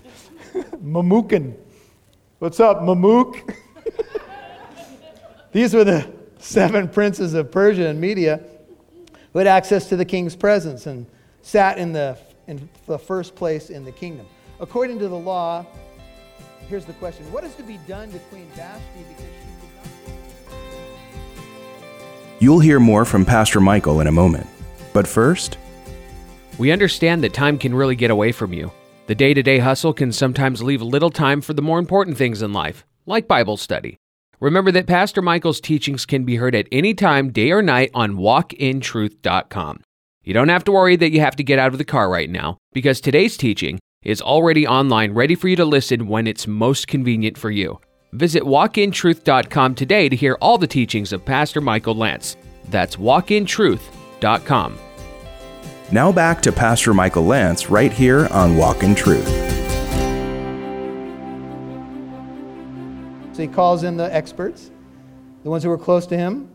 Memucan. 0.53 1.55
What's 2.39 2.59
up, 2.59 2.81
Mamuk? 2.81 3.55
These 5.51 5.73
were 5.73 5.83
the 5.83 6.11
seven 6.39 6.89
princes 6.89 7.33
of 7.33 7.51
Persia 7.51 7.87
and 7.87 8.01
Media 8.01 8.41
who 9.31 9.39
had 9.39 9.47
access 9.47 9.87
to 9.89 9.95
the 9.95 10.05
king's 10.05 10.35
presence 10.35 10.85
and 10.85 11.05
sat 11.41 11.77
in 11.77 11.93
the 11.93 12.17
in 12.47 12.69
the 12.85 12.99
first 12.99 13.35
place 13.35 13.69
in 13.69 13.85
the 13.85 13.91
kingdom. 13.91 14.25
According 14.59 14.99
to 14.99 15.07
the 15.07 15.17
law, 15.17 15.65
here's 16.67 16.85
the 16.85 16.93
question 16.93 17.31
What 17.31 17.43
is 17.43 17.55
to 17.55 17.63
be 17.63 17.77
done 17.87 18.11
to 18.11 18.19
Queen 18.19 18.47
Vashti 18.55 18.81
because 19.07 19.23
she 19.23 19.49
did 19.61 19.73
not. 19.75 20.57
You'll 22.39 22.59
hear 22.59 22.79
more 22.79 23.05
from 23.05 23.25
Pastor 23.25 23.61
Michael 23.61 24.01
in 24.01 24.07
a 24.07 24.11
moment. 24.11 24.47
But 24.91 25.07
first, 25.07 25.57
we 26.57 26.71
understand 26.71 27.23
that 27.23 27.33
time 27.33 27.57
can 27.57 27.73
really 27.73 27.95
get 27.95 28.11
away 28.11 28.31
from 28.31 28.53
you. 28.53 28.71
The 29.07 29.15
day 29.15 29.33
to 29.33 29.43
day 29.43 29.59
hustle 29.59 29.93
can 29.93 30.11
sometimes 30.11 30.63
leave 30.63 30.81
little 30.81 31.09
time 31.09 31.41
for 31.41 31.53
the 31.53 31.61
more 31.61 31.79
important 31.79 32.17
things 32.17 32.41
in 32.41 32.53
life, 32.53 32.85
like 33.05 33.27
Bible 33.27 33.57
study. 33.57 33.97
Remember 34.39 34.71
that 34.71 34.87
Pastor 34.87 35.21
Michael's 35.21 35.61
teachings 35.61 36.05
can 36.05 36.25
be 36.25 36.35
heard 36.35 36.55
at 36.55 36.67
any 36.71 36.93
time, 36.93 37.31
day 37.31 37.51
or 37.51 37.61
night, 37.61 37.91
on 37.93 38.15
walkintruth.com. 38.15 39.81
You 40.23 40.33
don't 40.33 40.49
have 40.49 40.63
to 40.65 40.71
worry 40.71 40.95
that 40.95 41.11
you 41.11 41.19
have 41.19 41.35
to 41.37 41.43
get 41.43 41.59
out 41.59 41.71
of 41.73 41.77
the 41.77 41.85
car 41.85 42.09
right 42.09 42.29
now, 42.29 42.57
because 42.73 43.01
today's 43.01 43.37
teaching 43.37 43.79
is 44.03 44.21
already 44.21 44.67
online 44.67 45.13
ready 45.13 45.35
for 45.35 45.47
you 45.47 45.55
to 45.55 45.65
listen 45.65 46.07
when 46.07 46.27
it's 46.27 46.47
most 46.47 46.87
convenient 46.87 47.37
for 47.37 47.51
you. 47.51 47.79
Visit 48.13 48.43
walkintruth.com 48.43 49.75
today 49.75 50.07
to 50.09 50.15
hear 50.15 50.37
all 50.41 50.57
the 50.57 50.67
teachings 50.67 51.13
of 51.13 51.25
Pastor 51.25 51.61
Michael 51.61 51.95
Lance. 51.95 52.37
That's 52.69 52.95
walkintruth.com. 52.97 54.77
Now 55.93 56.11
back 56.11 56.41
to 56.41 56.51
Pastor 56.51 56.91
Michael 56.91 57.23
Lance 57.23 57.69
right 57.69 57.93
here 57.93 58.25
on 58.31 58.57
Walk 58.57 58.81
in 58.81 58.95
Truth. 58.95 59.27
So 63.35 63.43
he 63.43 63.47
calls 63.47 63.83
in 63.83 63.95
the 63.95 64.09
experts, 64.11 64.71
the 65.43 65.51
ones 65.51 65.63
who 65.63 65.69
were 65.69 65.77
close 65.77 66.07
to 66.07 66.17
him. 66.17 66.49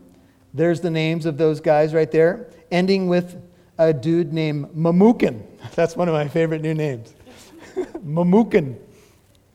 There's 0.53 0.81
the 0.81 0.89
names 0.89 1.25
of 1.25 1.37
those 1.37 1.61
guys 1.61 1.93
right 1.93 2.11
there, 2.11 2.49
ending 2.69 3.07
with 3.07 3.41
a 3.77 3.93
dude 3.93 4.33
named 4.33 4.75
Memucan. 4.75 5.41
That's 5.73 5.95
one 5.95 6.09
of 6.09 6.13
my 6.13 6.27
favorite 6.27 6.61
new 6.61 6.73
names. 6.73 7.13
Memucan. 8.05 8.77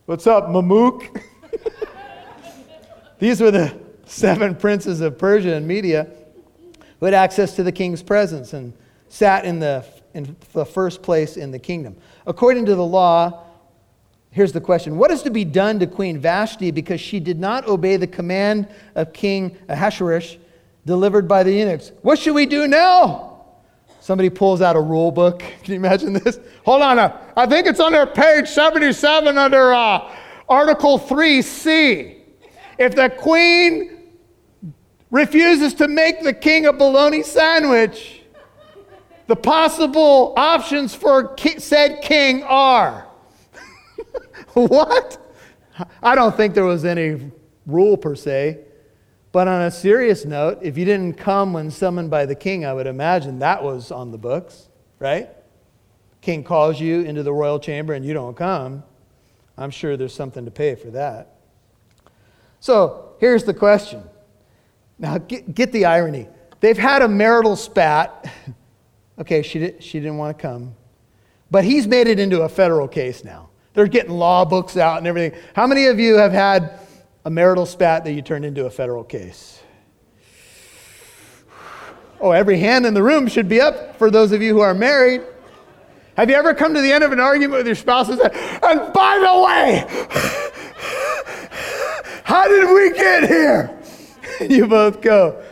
What's 0.06 0.26
up, 0.26 0.44
Mamuk? 0.44 1.22
These 3.18 3.38
were 3.38 3.50
the 3.50 3.78
seven 4.06 4.54
princes 4.54 5.02
of 5.02 5.18
Persia 5.18 5.52
and 5.52 5.68
Media 5.68 6.08
who 7.00 7.04
had 7.04 7.14
access 7.14 7.54
to 7.56 7.62
the 7.62 7.72
king's 7.72 8.02
presence 8.02 8.54
and 8.54 8.72
sat 9.14 9.44
in 9.44 9.60
the, 9.60 9.84
in 10.12 10.34
the 10.54 10.66
first 10.66 11.00
place 11.00 11.36
in 11.36 11.52
the 11.52 11.58
kingdom. 11.58 11.96
According 12.26 12.66
to 12.66 12.74
the 12.74 12.84
law, 12.84 13.44
here's 14.32 14.50
the 14.50 14.60
question 14.60 14.96
What 14.96 15.12
is 15.12 15.22
to 15.22 15.30
be 15.30 15.44
done 15.44 15.78
to 15.78 15.86
Queen 15.86 16.18
Vashti 16.18 16.72
because 16.72 17.00
she 17.00 17.20
did 17.20 17.38
not 17.38 17.68
obey 17.68 17.96
the 17.96 18.08
command 18.08 18.66
of 18.96 19.12
King 19.12 19.56
Ahasuerus 19.68 20.36
delivered 20.84 21.28
by 21.28 21.44
the 21.44 21.52
eunuchs? 21.52 21.92
What 22.02 22.18
should 22.18 22.34
we 22.34 22.44
do 22.44 22.66
now? 22.66 23.44
Somebody 24.00 24.30
pulls 24.30 24.60
out 24.60 24.74
a 24.74 24.80
rule 24.80 25.12
book. 25.12 25.38
Can 25.62 25.74
you 25.74 25.78
imagine 25.78 26.12
this? 26.12 26.40
Hold 26.64 26.82
on. 26.82 26.98
Uh, 26.98 27.16
I 27.36 27.46
think 27.46 27.68
it's 27.68 27.80
under 27.80 28.04
page 28.06 28.48
77 28.48 29.38
under 29.38 29.72
uh, 29.72 30.12
Article 30.48 30.98
3C. 30.98 32.16
If 32.80 32.96
the 32.96 33.10
queen 33.10 34.10
refuses 35.12 35.72
to 35.74 35.86
make 35.86 36.24
the 36.24 36.32
king 36.32 36.66
a 36.66 36.72
bologna 36.72 37.22
sandwich, 37.22 38.23
the 39.26 39.36
possible 39.36 40.34
options 40.36 40.94
for 40.94 41.36
said 41.58 42.02
king 42.02 42.42
are 42.42 43.06
what? 44.54 45.20
I 46.02 46.14
don't 46.14 46.36
think 46.36 46.54
there 46.54 46.64
was 46.64 46.84
any 46.84 47.30
rule 47.66 47.96
per 47.96 48.14
se. 48.14 48.60
But 49.32 49.48
on 49.48 49.62
a 49.62 49.70
serious 49.70 50.24
note, 50.24 50.60
if 50.62 50.78
you 50.78 50.84
didn't 50.84 51.14
come 51.14 51.52
when 51.52 51.70
summoned 51.70 52.10
by 52.10 52.24
the 52.24 52.36
king, 52.36 52.64
I 52.64 52.72
would 52.72 52.86
imagine 52.86 53.40
that 53.40 53.64
was 53.64 53.90
on 53.90 54.12
the 54.12 54.18
books, 54.18 54.68
right? 55.00 55.28
King 56.20 56.44
calls 56.44 56.80
you 56.80 57.00
into 57.00 57.24
the 57.24 57.32
royal 57.32 57.58
chamber 57.58 57.94
and 57.94 58.04
you 58.04 58.14
don't 58.14 58.36
come. 58.36 58.84
I'm 59.58 59.70
sure 59.70 59.96
there's 59.96 60.14
something 60.14 60.44
to 60.44 60.50
pay 60.50 60.76
for 60.76 60.90
that. 60.92 61.34
So 62.60 63.14
here's 63.18 63.44
the 63.44 63.54
question. 63.54 64.04
Now, 64.98 65.18
get, 65.18 65.52
get 65.52 65.72
the 65.72 65.86
irony. 65.86 66.28
They've 66.60 66.78
had 66.78 67.02
a 67.02 67.08
marital 67.08 67.56
spat. 67.56 68.32
okay, 69.18 69.42
she, 69.42 69.58
did, 69.58 69.82
she 69.82 70.00
didn't 70.00 70.18
want 70.18 70.36
to 70.36 70.42
come. 70.42 70.74
But 71.50 71.64
he's 71.64 71.86
made 71.86 72.06
it 72.06 72.18
into 72.18 72.42
a 72.42 72.48
federal 72.48 72.88
case 72.88 73.24
now. 73.24 73.50
They're 73.74 73.86
getting 73.86 74.12
law 74.12 74.44
books 74.44 74.76
out 74.76 74.98
and 74.98 75.06
everything. 75.06 75.40
How 75.54 75.66
many 75.66 75.86
of 75.86 75.98
you 75.98 76.16
have 76.16 76.32
had 76.32 76.80
a 77.24 77.30
marital 77.30 77.64
spat 77.64 78.04
that 78.04 78.12
you 78.12 78.22
turned 78.22 78.44
into 78.44 78.66
a 78.66 78.70
federal 78.70 79.02
case. 79.02 79.62
Oh, 82.20 82.32
every 82.32 82.58
hand 82.58 82.86
in 82.86 82.94
the 82.94 83.02
room 83.02 83.26
should 83.28 83.48
be 83.48 83.60
up 83.60 83.96
for 83.96 84.10
those 84.10 84.32
of 84.32 84.42
you 84.42 84.54
who 84.54 84.60
are 84.60 84.74
married. 84.74 85.22
Have 86.16 86.30
you 86.30 86.36
ever 86.36 86.54
come 86.54 86.74
to 86.74 86.80
the 86.80 86.92
end 86.92 87.02
of 87.02 87.12
an 87.12 87.20
argument 87.20 87.58
with 87.58 87.66
your 87.66 87.74
spouse 87.74 88.08
and 88.08 88.18
said, 88.20 88.32
and 88.62 88.92
by 88.92 89.18
the 89.18 89.42
way, 89.42 89.84
how 92.24 92.46
did 92.46 92.72
we 92.72 92.96
get 92.96 93.28
here? 93.28 93.78
you 94.48 94.66
both 94.66 95.00
go, 95.00 95.43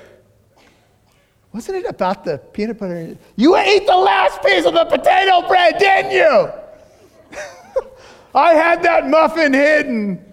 wasn't 1.53 1.79
it 1.79 1.87
about 1.87 2.25
the 2.25 2.39
peanut 2.39 2.79
butter? 2.79 3.17
You 3.37 3.57
ate 3.57 3.87
the 3.87 3.97
last 3.97 4.43
piece 4.43 4.65
of 4.65 4.73
the 4.73 4.85
potato 4.87 5.47
bread, 5.47 5.77
didn't 5.79 6.13
you? 6.13 6.51
I 8.35 8.55
had 8.55 8.83
that 8.85 9.09
muffin 9.09 9.53
hidden. 9.53 10.33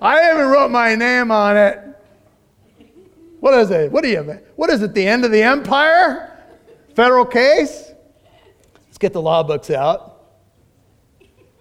I 0.00 0.16
haven't 0.18 0.46
wrote 0.46 0.70
my 0.70 0.94
name 0.94 1.30
on 1.30 1.56
it. 1.56 1.78
What 3.40 3.54
is 3.54 3.70
it? 3.70 3.90
What 3.90 4.04
do 4.04 4.10
you? 4.10 4.38
What 4.56 4.70
is 4.70 4.82
it? 4.82 4.94
The 4.94 5.06
end 5.06 5.24
of 5.24 5.32
the 5.32 5.42
empire? 5.42 6.44
Federal 6.94 7.24
case? 7.24 7.92
Let's 8.86 8.98
get 8.98 9.12
the 9.12 9.22
law 9.22 9.42
books 9.42 9.70
out. 9.70 10.24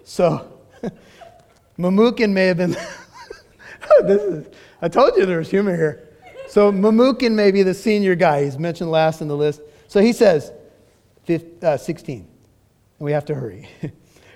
So, 0.03 0.59
Memucan 1.79 2.31
may 2.31 2.47
have 2.47 2.57
been. 2.57 2.71
this 4.03 4.21
is, 4.21 4.47
I 4.81 4.87
told 4.87 5.17
you 5.17 5.25
there 5.25 5.39
was 5.39 5.49
humor 5.49 5.75
here. 5.75 6.08
So, 6.49 6.71
Memucan 6.71 7.33
may 7.33 7.51
be 7.51 7.61
the 7.63 7.75
senior 7.75 8.15
guy. 8.15 8.43
He's 8.43 8.57
mentioned 8.57 8.89
last 8.89 9.21
in 9.21 9.27
the 9.27 9.37
list. 9.37 9.61
So 9.87 10.01
he 10.01 10.13
says, 10.13 10.51
15, 11.25 11.63
uh, 11.63 11.77
16, 11.77 12.17
and 12.17 12.27
we 12.99 13.11
have 13.11 13.25
to 13.25 13.35
hurry. 13.35 13.67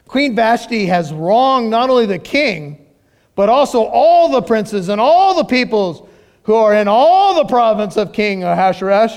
Queen 0.08 0.36
Vashti 0.36 0.86
has 0.86 1.12
wronged 1.12 1.70
not 1.70 1.89
only 1.89 2.05
the 2.05 2.20
king, 2.20 2.86
but 3.36 3.50
also 3.50 3.84
all 3.84 4.29
the 4.29 4.41
princes 4.41 4.89
and 4.89 5.01
all 5.01 5.36
the 5.36 5.43
peoples 5.43 6.08
who 6.43 6.53
are 6.53 6.75
in 6.75 6.88
all 6.88 7.36
the 7.36 7.46
province 7.46 7.98
of 7.98 8.13
King 8.13 8.43
Ahasuerus. 8.43 9.15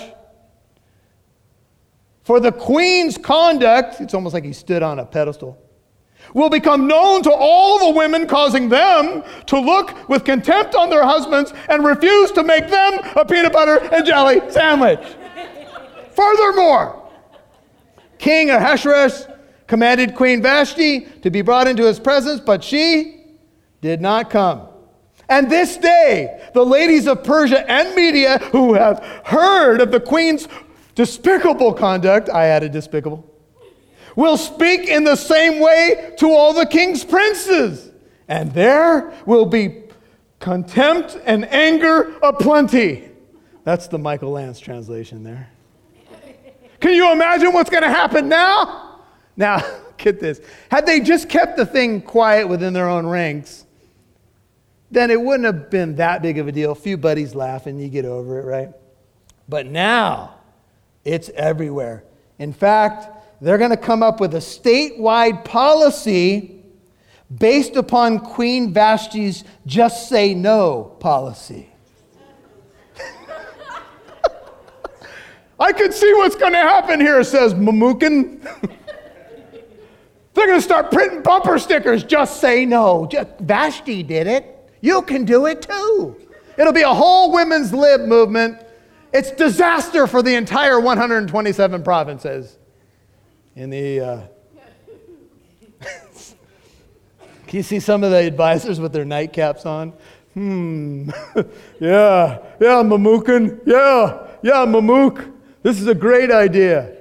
For 2.23 2.41
the 2.41 2.53
queen's 2.53 3.19
conduct, 3.19 4.01
it's 4.01 4.15
almost 4.15 4.33
like 4.33 4.45
he 4.45 4.53
stood 4.53 4.83
on 4.83 4.99
a 4.99 5.05
pedestal, 5.05 5.59
will 6.35 6.51
become 6.51 6.87
known 6.87 7.23
to 7.23 7.33
all 7.33 7.79
the 7.79 7.97
women, 7.97 8.27
causing 8.27 8.69
them 8.69 9.23
to 9.47 9.59
look 9.59 10.09
with 10.09 10.25
contempt 10.25 10.75
on 10.75 10.91
their 10.91 11.05
husbands 11.05 11.53
and 11.69 11.85
refuse 11.85 12.31
to 12.33 12.43
make 12.43 12.69
them 12.69 13.01
a 13.17 13.25
peanut 13.25 13.53
butter 13.53 13.79
and 13.93 14.05
jelly 14.07 14.41
sandwich. 14.51 15.01
Furthermore, 16.13 17.11
King 18.19 18.51
Ahasuerus 18.51 19.27
commanded 19.67 20.15
Queen 20.15 20.43
Vashti 20.43 21.01
to 21.23 21.31
be 21.31 21.43
brought 21.43 21.67
into 21.67 21.85
his 21.85 21.99
presence, 21.99 22.41
but 22.41 22.63
she 22.63 23.25
did 23.81 24.01
not 24.01 24.31
come. 24.31 24.69
And 25.29 25.51
this 25.51 25.77
day, 25.77 26.41
the 26.55 26.65
ladies 26.65 27.07
of 27.07 27.25
Persia 27.25 27.69
and 27.71 27.95
Media 27.97 28.39
who 28.53 28.75
have 28.75 29.05
heard 29.25 29.81
of 29.81 29.91
the 29.91 30.01
queen's 30.01 30.47
despicable 30.95 31.73
conduct, 31.73 32.31
I 32.31 32.47
added 32.47 32.73
despicable, 32.73 33.29
will 34.17 34.37
speak 34.37 34.89
in 34.89 35.05
the 35.05 35.15
same 35.15 35.61
way 35.61 36.15
to 36.19 36.33
all 36.33 36.53
the 36.53 36.67
king's 36.67 37.05
princes. 37.05 37.91
And 38.27 38.53
there 38.53 39.13
will 39.27 39.47
be 39.47 39.85
contempt 40.41 41.17
and 41.25 41.45
anger 41.53 42.17
aplenty. 42.23 43.09
That's 43.63 43.89
the 43.89 43.99
Michael 43.99 44.33
Lance 44.33 44.59
translation 44.59 45.23
there. 45.23 45.51
Can 46.81 46.95
you 46.95 47.13
imagine 47.13 47.53
what's 47.53 47.71
going 47.71 47.83
to 47.83 47.91
happen 47.91 48.29
now? 48.29 49.01
Now, 49.37 49.63
get 49.97 50.21
this. 50.21 50.41
Had 50.71 50.87
they 50.87 51.01
just 51.01 51.29
kept 51.29 51.57
the 51.57 51.67
thing 51.67 52.01
quiet 52.01 52.49
within 52.49 52.73
their 52.73 52.89
own 52.89 53.07
ranks, 53.07 53.65
then 54.91 55.11
it 55.11 55.21
wouldn't 55.21 55.45
have 55.45 55.71
been 55.71 55.97
that 55.97 56.23
big 56.23 56.39
of 56.39 56.49
a 56.49 56.53
deal. 56.53 56.73
A 56.73 56.77
few 56.77 56.97
buddies 56.97 57.35
laughing, 57.35 57.79
you 57.79 57.89
get 57.89 58.05
over 58.05 58.39
it, 58.39 58.45
right? 58.45 58.71
But 59.49 59.67
now, 59.67 60.35
it's 61.05 61.29
everywhere. 61.31 62.05
In 62.39 62.53
fact, 62.53 63.16
they're 63.41 63.59
going 63.59 63.71
to 63.71 63.77
come 63.77 64.03
up 64.03 64.21
with 64.21 64.35
a 64.35 64.39
statewide 64.39 65.45
policy 65.45 66.63
based 67.39 67.77
upon 67.77 68.21
Queen 68.21 68.73
Vashti's 68.73 69.45
just 69.67 70.09
say 70.09 70.35
no 70.35 70.97
policy. 71.01 71.71
I 75.59 75.73
can 75.73 75.91
see 75.91 76.13
what's 76.15 76.37
going 76.37 76.53
to 76.53 76.59
happen 76.59 77.01
here, 77.01 77.25
says 77.25 77.55
Memucan. 77.55 78.43
They're 80.35 80.47
going 80.47 80.59
to 80.59 80.63
start 80.63 80.93
printing 80.93 81.23
bumper 81.23 81.59
stickers. 81.59 82.05
Just 82.05 82.43
say 82.43 82.67
no. 82.67 83.07
Just, 83.11 83.29
Vashti 83.41 84.03
did 84.03 84.27
it. 84.27 84.71
You 84.83 85.01
can 85.01 85.25
do 85.25 85.47
it 85.47 85.63
too. 85.63 86.17
It'll 86.59 86.75
be 86.75 86.83
a 86.83 86.93
whole 86.93 87.33
women's 87.33 87.73
lib 87.73 88.03
movement. 88.03 88.61
It's 89.15 89.31
disaster 89.31 90.07
for 90.07 90.23
the 90.23 90.35
entire 90.35 90.79
127 90.79 91.83
provinces. 91.83 92.59
In 93.57 93.71
the, 93.71 94.01
uh... 94.01 94.21
can 97.47 97.57
you 97.57 97.63
see 97.63 97.81
some 97.81 98.05
of 98.05 98.11
the 98.11 98.19
advisors 98.19 98.79
with 98.79 98.93
their 98.93 99.07
nightcaps 99.07 99.65
on? 99.65 99.95
Hmm. 100.35 101.09
yeah. 101.81 102.39
Yeah, 102.61 102.83
Memucan. 102.83 103.63
Yeah. 103.65 104.27
Yeah, 104.43 104.67
Mamuk. 104.67 105.33
This 105.63 105.81
is 105.81 105.87
a 105.87 105.95
great 105.95 106.31
idea. 106.31 106.93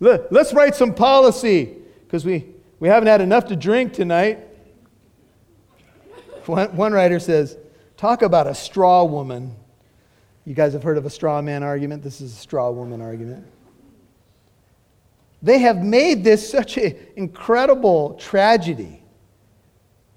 Let's 0.00 0.54
write 0.54 0.74
some 0.74 0.94
policy 0.94 1.76
because 2.02 2.24
we, 2.24 2.46
we 2.80 2.88
haven't 2.88 3.08
had 3.08 3.20
enough 3.20 3.46
to 3.48 3.56
drink 3.56 3.92
tonight. 3.92 4.38
One, 6.46 6.74
one 6.74 6.92
writer 6.92 7.20
says, 7.20 7.58
Talk 7.98 8.22
about 8.22 8.46
a 8.46 8.54
straw 8.54 9.04
woman. 9.04 9.54
You 10.44 10.54
guys 10.54 10.72
have 10.72 10.82
heard 10.82 10.98
of 10.98 11.06
a 11.06 11.10
straw 11.10 11.40
man 11.42 11.62
argument? 11.62 12.02
This 12.02 12.20
is 12.20 12.32
a 12.32 12.36
straw 12.36 12.70
woman 12.70 13.00
argument. 13.00 13.46
They 15.44 15.58
have 15.58 15.84
made 15.84 16.24
this 16.24 16.50
such 16.50 16.78
an 16.78 16.96
incredible 17.16 18.14
tragedy 18.14 19.02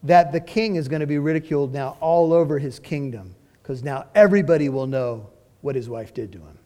that 0.03 0.31
the 0.31 0.39
king 0.39 0.77
is 0.77 0.87
going 0.87 1.01
to 1.01 1.05
be 1.05 1.17
ridiculed 1.17 1.73
now 1.73 1.97
all 1.99 2.31
over 2.31 2.57
his 2.57 2.79
kingdom 2.79 3.35
because 3.61 3.83
now 3.83 4.05
everybody 4.15 4.69
will 4.69 4.87
know 4.87 5.29
what 5.59 5.75
his 5.75 5.89
wife 5.89 6.13
did 6.13 6.31
to 6.31 6.37
him. 6.37 6.57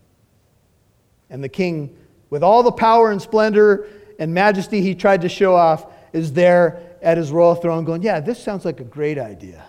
And 1.32 1.43
the 1.43 1.50
king, 1.50 1.97
with 2.30 2.43
all 2.43 2.62
the 2.62 2.71
power 2.71 3.10
and 3.10 3.19
splendor 3.19 3.88
and 4.19 4.32
majesty 4.32 4.80
he 4.80 4.93
tried 4.93 5.21
to 5.21 5.30
show 5.30 5.56
off, 5.56 5.88
is 6.13 6.32
there 6.32 6.84
at 7.02 7.17
his 7.17 7.32
royal 7.32 7.56
throne 7.56 7.84
going, 7.84 8.04
Yeah, 8.04 8.19
this 8.19 8.38
sounds 8.38 8.63
like 8.63 8.80
a 8.80 8.84
great 8.84 9.17
idea. 9.17 9.65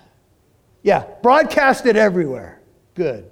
Yeah, 0.83 1.07
broadcast 1.23 1.87
it 1.87 1.97
everywhere. 1.97 2.61
Good. 2.95 3.32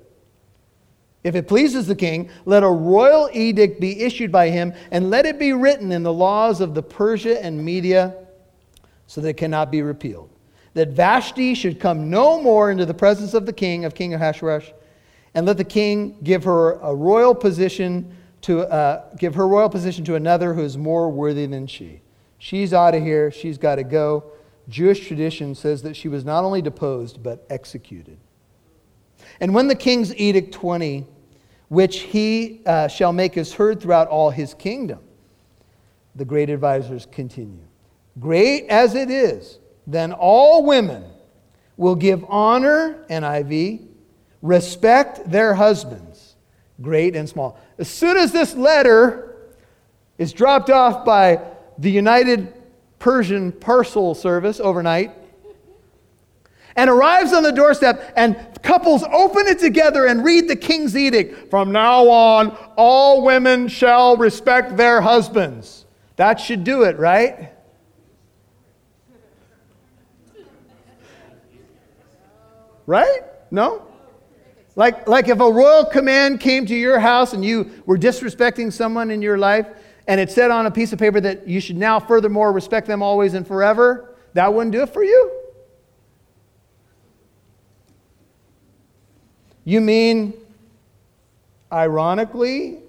If 1.23 1.35
it 1.35 1.49
pleases 1.49 1.87
the 1.87 1.95
king, 1.95 2.31
let 2.47 2.63
a 2.63 2.69
royal 2.69 3.29
edict 3.33 3.81
be 3.81 4.01
issued 4.03 4.33
by 4.33 4.49
him, 4.49 4.73
and 4.91 5.11
let 5.11 5.27
it 5.27 5.39
be 5.39 5.53
written 5.53 5.93
in 5.93 6.03
the 6.03 6.13
laws 6.13 6.61
of 6.61 6.75
the 6.75 6.83
Persia 6.83 7.45
and 7.45 7.63
Media 7.63 8.17
so 9.07 9.21
that 9.21 9.29
it 9.29 9.37
cannot 9.37 9.71
be 9.71 9.83
repealed. 9.83 10.31
That 10.75 10.91
Vashti 10.91 11.55
should 11.55 11.81
come 11.81 12.09
no 12.09 12.41
more 12.41 12.71
into 12.71 12.87
the 12.87 12.95
presence 12.95 13.35
of 13.35 13.45
the 13.45 13.53
king, 13.53 13.85
of 13.85 13.95
King 13.95 14.15
Ahasuerus, 14.15 14.73
and 15.35 15.47
let 15.47 15.59
the 15.59 15.65
king 15.65 16.17
give 16.23 16.45
her 16.45 16.73
a 16.81 16.95
royal 16.95 17.35
position 17.35 18.17
to 18.43 18.63
uh, 18.63 19.05
give 19.17 19.35
her 19.35 19.47
royal 19.47 19.69
position 19.69 20.05
to 20.07 20.15
another 20.15 20.55
who 20.55 20.63
is 20.63 20.79
more 20.79 21.11
worthy 21.11 21.47
than 21.47 21.67
she. 21.67 22.01
She's 22.39 22.73
out 22.73 22.95
of 22.95 23.03
here. 23.03 23.31
She's 23.31 23.59
got 23.59 23.75
to 23.77 23.85
go. 23.85 24.25
Jewish 24.69 25.07
tradition 25.07 25.55
says 25.55 25.83
that 25.83 25.95
she 25.95 26.09
was 26.09 26.25
not 26.25 26.45
only 26.45 26.63
deposed, 26.63 27.23
but 27.23 27.45
executed. 27.51 28.17
And 29.41 29.55
when 29.55 29.69
the 29.69 29.75
king's 29.75 30.15
edict 30.15 30.53
20, 30.53 31.07
which 31.69 32.01
he 32.01 32.61
uh, 32.67 32.89
shall 32.89 33.13
make 33.13 33.37
is 33.37 33.55
heard 33.55 33.81
throughout 33.81 34.09
all 34.09 34.31
his 34.31 34.55
kingdom, 34.55 35.01
the 36.15 36.25
great 36.25 36.51
advisors 36.51 37.07
continue. 37.11 37.65
Great 38.19 38.67
as 38.69 38.95
it 38.95 39.11
is, 39.11 39.59
then 39.87 40.13
all 40.13 40.65
women 40.65 41.05
will 41.77 41.95
give 41.95 42.25
honor, 42.29 43.05
NIV, 43.09 43.87
respect 44.43 45.31
their 45.31 45.55
husbands, 45.55 46.37
great 46.83 47.15
and 47.17 47.29
small. 47.29 47.59
As 47.79 47.89
soon 47.89 48.17
as 48.17 48.33
this 48.33 48.55
letter 48.55 49.37
is 50.19 50.33
dropped 50.33 50.71
off 50.71 51.05
by 51.05 51.41
the 51.79 51.91
United 51.91 52.53
Persian 52.99 53.53
Parcel 53.53 54.15
Service 54.15 54.61
overnight 54.61 55.13
and 56.81 56.89
arrives 56.89 57.35
on 57.35 57.43
the 57.43 57.53
doorstep, 57.53 58.11
and 58.17 58.39
couples 58.63 59.03
open 59.13 59.47
it 59.47 59.59
together 59.59 60.07
and 60.07 60.25
read 60.25 60.49
the 60.49 60.57
king's 60.57 60.97
edict. 60.97 61.51
From 61.51 61.73
now 61.73 62.09
on, 62.09 62.57
all 62.75 63.23
women 63.23 63.69
shall 63.69 64.17
respect 64.17 64.79
their 64.79 65.03
husbands. 65.03 65.85
That 66.17 66.41
should 66.41 66.65
do 66.65 66.85
it, 66.85 66.99
right? 66.99 67.53
Right? 72.87 73.25
No? 73.51 73.87
Like, 74.75 75.07
like 75.07 75.29
if 75.29 75.39
a 75.39 75.51
royal 75.53 75.85
command 75.85 76.41
came 76.41 76.65
to 76.65 76.75
your 76.75 76.99
house 76.99 77.35
and 77.35 77.45
you 77.45 77.83
were 77.85 77.99
disrespecting 77.99 78.73
someone 78.73 79.11
in 79.11 79.21
your 79.21 79.37
life, 79.37 79.67
and 80.09 80.19
it 80.19 80.31
said 80.31 80.51
on 80.51 80.65
a 80.65 80.71
piece 80.71 80.95
of 80.95 80.99
paper 80.99 81.21
that 81.21 81.47
you 81.47 81.61
should 81.61 81.77
now 81.77 82.01
furthermore 82.01 82.53
respect 82.53 82.87
them 82.87 83.03
always 83.03 83.35
and 83.35 83.47
forever, 83.47 84.17
that 84.33 84.55
wouldn't 84.55 84.73
do 84.73 84.81
it 84.81 84.95
for 84.95 85.05
you? 85.05 85.40
You 89.71 89.81
mean 89.81 90.35
ironically 91.73 92.81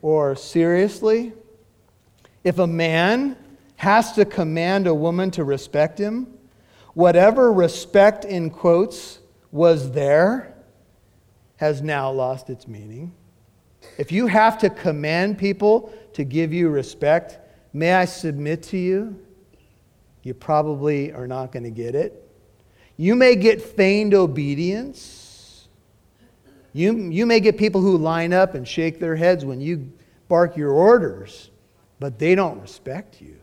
or 0.00 0.34
seriously? 0.34 1.34
If 2.44 2.58
a 2.58 2.66
man 2.66 3.36
has 3.76 4.12
to 4.12 4.24
command 4.24 4.86
a 4.86 4.94
woman 4.94 5.30
to 5.32 5.44
respect 5.44 5.98
him, 5.98 6.28
whatever 6.94 7.52
respect 7.52 8.24
in 8.24 8.48
quotes 8.48 9.18
was 9.50 9.90
there 9.92 10.54
has 11.56 11.82
now 11.82 12.10
lost 12.10 12.48
its 12.48 12.66
meaning. 12.66 13.12
If 13.98 14.10
you 14.10 14.26
have 14.28 14.56
to 14.60 14.70
command 14.70 15.36
people 15.36 15.92
to 16.14 16.24
give 16.24 16.54
you 16.54 16.70
respect, 16.70 17.38
may 17.74 17.92
I 17.92 18.06
submit 18.06 18.62
to 18.62 18.78
you? 18.78 19.22
You 20.22 20.32
probably 20.32 21.12
are 21.12 21.26
not 21.26 21.52
going 21.52 21.64
to 21.64 21.70
get 21.70 21.94
it. 21.94 22.26
You 22.96 23.14
may 23.14 23.36
get 23.36 23.60
feigned 23.60 24.14
obedience. 24.14 25.21
You, 26.72 27.10
you 27.10 27.26
may 27.26 27.40
get 27.40 27.58
people 27.58 27.80
who 27.80 27.98
line 27.98 28.32
up 28.32 28.54
and 28.54 28.66
shake 28.66 28.98
their 28.98 29.16
heads 29.16 29.44
when 29.44 29.60
you 29.60 29.92
bark 30.28 30.56
your 30.56 30.70
orders, 30.70 31.50
but 32.00 32.18
they 32.18 32.34
don't 32.34 32.60
respect 32.60 33.20
you. 33.20 33.36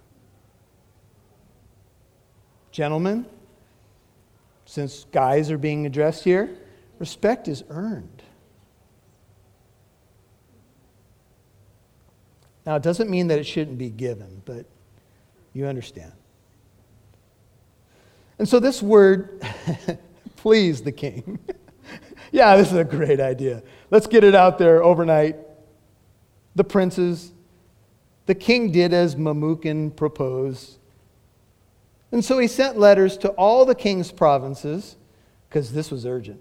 Gentlemen, 2.72 3.26
since 4.66 5.06
guys 5.12 5.52
are 5.52 5.58
being 5.58 5.86
addressed 5.86 6.24
here, 6.24 6.50
respect 6.98 7.48
is 7.48 7.64
earned. 7.70 8.24
Now, 12.66 12.76
it 12.76 12.84
doesn't 12.84 13.10
mean 13.10 13.28
that 13.28 13.40
it 13.40 13.46
shouldn't 13.46 13.78
be 13.78 13.90
given, 13.90 14.42
but 14.46 14.66
you 15.54 15.66
understand. 15.66 16.12
And 18.38 18.48
so, 18.48 18.60
this 18.60 18.82
word, 18.82 19.44
please 20.36 20.82
the 20.82 20.92
king. 20.92 21.40
yeah, 22.32 22.56
this 22.56 22.72
is 22.72 22.78
a 22.78 22.84
great 22.84 23.20
idea. 23.20 23.64
Let's 23.92 24.08
get 24.08 24.24
it 24.24 24.36
out 24.36 24.58
there 24.58 24.84
overnight. 24.84 25.38
The 26.56 26.64
princes, 26.64 27.32
the 28.26 28.36
king 28.36 28.72
did 28.72 28.94
as 28.94 29.16
Memucan 29.16 29.96
proposed. 29.96 30.78
And 32.12 32.24
so 32.24 32.40
he 32.40 32.48
sent 32.48 32.78
letters 32.78 33.18
to 33.20 33.30
all 33.30 33.66
the 33.66 33.76
king's 33.76 34.12
provinces, 34.12 34.96
because 35.48 35.72
this 35.72 35.92
was 35.92 36.06
urgent. 36.06 36.40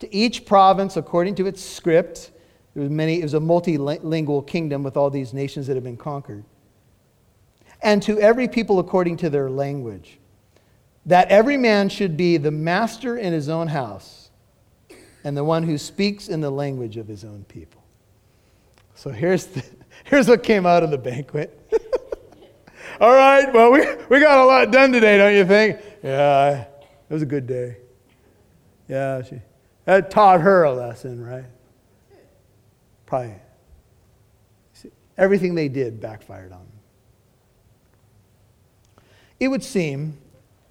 To 0.00 0.14
each 0.14 0.44
province 0.44 0.96
according 0.96 1.36
to 1.36 1.46
its 1.46 1.62
script. 1.62 2.30
There 2.74 2.82
was 2.82 2.90
many, 2.90 3.20
it 3.20 3.22
was 3.22 3.34
a 3.34 3.40
multilingual 3.40 4.44
kingdom 4.46 4.82
with 4.82 4.96
all 4.96 5.08
these 5.08 5.32
nations 5.32 5.68
that 5.68 5.74
had 5.74 5.84
been 5.84 5.96
conquered. 5.96 6.44
And 7.80 8.02
to 8.02 8.18
every 8.18 8.48
people 8.48 8.80
according 8.80 9.18
to 9.18 9.30
their 9.30 9.48
language. 9.48 10.18
That 11.06 11.28
every 11.28 11.56
man 11.56 11.88
should 11.88 12.16
be 12.16 12.36
the 12.36 12.50
master 12.50 13.16
in 13.16 13.32
his 13.32 13.48
own 13.48 13.68
house 13.68 14.23
and 15.24 15.34
the 15.34 15.42
one 15.42 15.62
who 15.62 15.78
speaks 15.78 16.28
in 16.28 16.40
the 16.42 16.50
language 16.50 16.98
of 16.98 17.08
his 17.08 17.24
own 17.24 17.44
people. 17.48 17.82
So 18.94 19.10
here's, 19.10 19.46
the, 19.46 19.64
here's 20.04 20.28
what 20.28 20.42
came 20.42 20.66
out 20.66 20.82
of 20.82 20.90
the 20.90 20.98
banquet. 20.98 21.58
All 23.00 23.12
right, 23.12 23.52
well, 23.52 23.72
we, 23.72 23.84
we 24.08 24.20
got 24.20 24.38
a 24.38 24.44
lot 24.44 24.70
done 24.70 24.92
today, 24.92 25.18
don't 25.18 25.34
you 25.34 25.44
think? 25.44 25.80
Yeah, 26.02 26.60
it 26.60 27.12
was 27.12 27.22
a 27.22 27.26
good 27.26 27.46
day. 27.46 27.78
Yeah, 28.86 29.22
she, 29.22 29.40
that 29.86 30.10
taught 30.10 30.42
her 30.42 30.64
a 30.64 30.72
lesson, 30.72 31.24
right? 31.24 31.44
Probably. 33.06 33.34
See, 34.74 34.90
everything 35.16 35.54
they 35.54 35.68
did 35.68 36.00
backfired 36.00 36.52
on 36.52 36.58
them. 36.58 36.68
It 39.40 39.48
would 39.48 39.64
seem, 39.64 40.18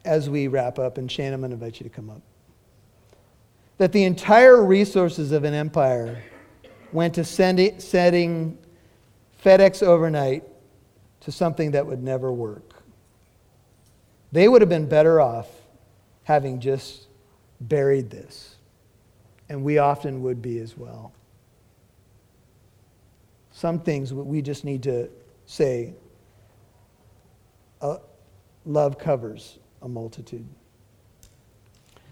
as 0.06 0.30
we 0.30 0.48
wrap 0.48 0.80
up, 0.80 0.98
and 0.98 1.12
Shane, 1.12 1.34
I'm 1.34 1.42
going 1.42 1.52
to 1.52 1.56
invite 1.56 1.80
you 1.80 1.84
to 1.84 1.90
come 1.90 2.10
up, 2.10 2.22
that 3.84 3.92
the 3.92 4.06
entire 4.06 4.64
resources 4.64 5.34
of 5.34 5.44
an 5.44 5.54
empire 5.54 6.24
went 6.94 7.14
to 7.16 7.22
sending, 7.22 7.78
setting 7.82 8.58
FedEx 9.44 9.84
overnight 9.84 10.46
to 11.20 11.34
something 11.34 11.72
that 11.72 11.86
would 11.86 12.02
never 12.02 12.32
work. 12.32 12.82
They 14.32 14.48
would 14.48 14.62
have 14.62 14.70
been 14.70 14.88
better 14.88 15.20
off 15.20 15.50
having 16.24 16.62
just 16.62 17.08
buried 17.60 18.10
this. 18.10 18.56
And 19.50 19.66
we 19.66 19.80
often 19.80 20.22
would 20.22 20.42
be 20.42 20.60
as 20.60 20.78
well. 20.78 21.12
Some 23.52 23.82
things 23.82 24.14
we 24.14 24.42
just 24.42 24.64
need 24.64 24.84
to 24.84 25.10
say 25.46 25.94
uh, 27.82 27.98
love 28.66 28.98
covers 28.98 29.60
a 29.82 29.90
multitude. 29.90 30.48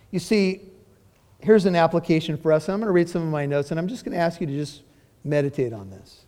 You 0.10 0.19
see, 0.19 0.63
here's 1.41 1.65
an 1.65 1.75
application 1.75 2.38
for 2.38 2.51
us. 2.51 2.69
I'm 2.69 2.80
going 2.80 2.88
to 2.88 2.93
read 2.93 3.10
some 3.10 3.21
of 3.21 3.30
my 3.30 3.45
notes, 3.45 3.71
and 3.71 3.80
I'm 3.80 3.88
just 3.88 4.06
going 4.06 4.15
to 4.15 4.21
ask 4.21 4.39
you 4.39 4.47
to 4.47 4.54
just 4.54 4.84
meditate 5.23 5.73
on 5.73 5.89
this. 5.89 6.25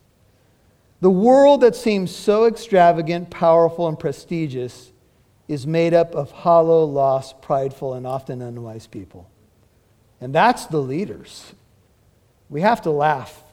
The 1.01 1.09
world 1.09 1.61
that 1.61 1.75
seems 1.75 2.15
so 2.15 2.45
extravagant, 2.45 3.29
powerful, 3.29 3.87
and 3.87 3.99
prestigious 3.99 4.91
is 5.47 5.67
made 5.67 5.93
up 5.93 6.15
of 6.15 6.31
hollow, 6.31 6.85
lost, 6.85 7.41
prideful, 7.41 7.93
and 7.93 8.07
often 8.07 8.41
unwise 8.41 8.87
people. 8.87 9.29
And 10.21 10.33
that's 10.33 10.65
the 10.67 10.79
leaders. 10.79 11.53
We 12.49 12.61
have 12.61 12.81
to 12.83 12.91
laugh, 12.91 13.43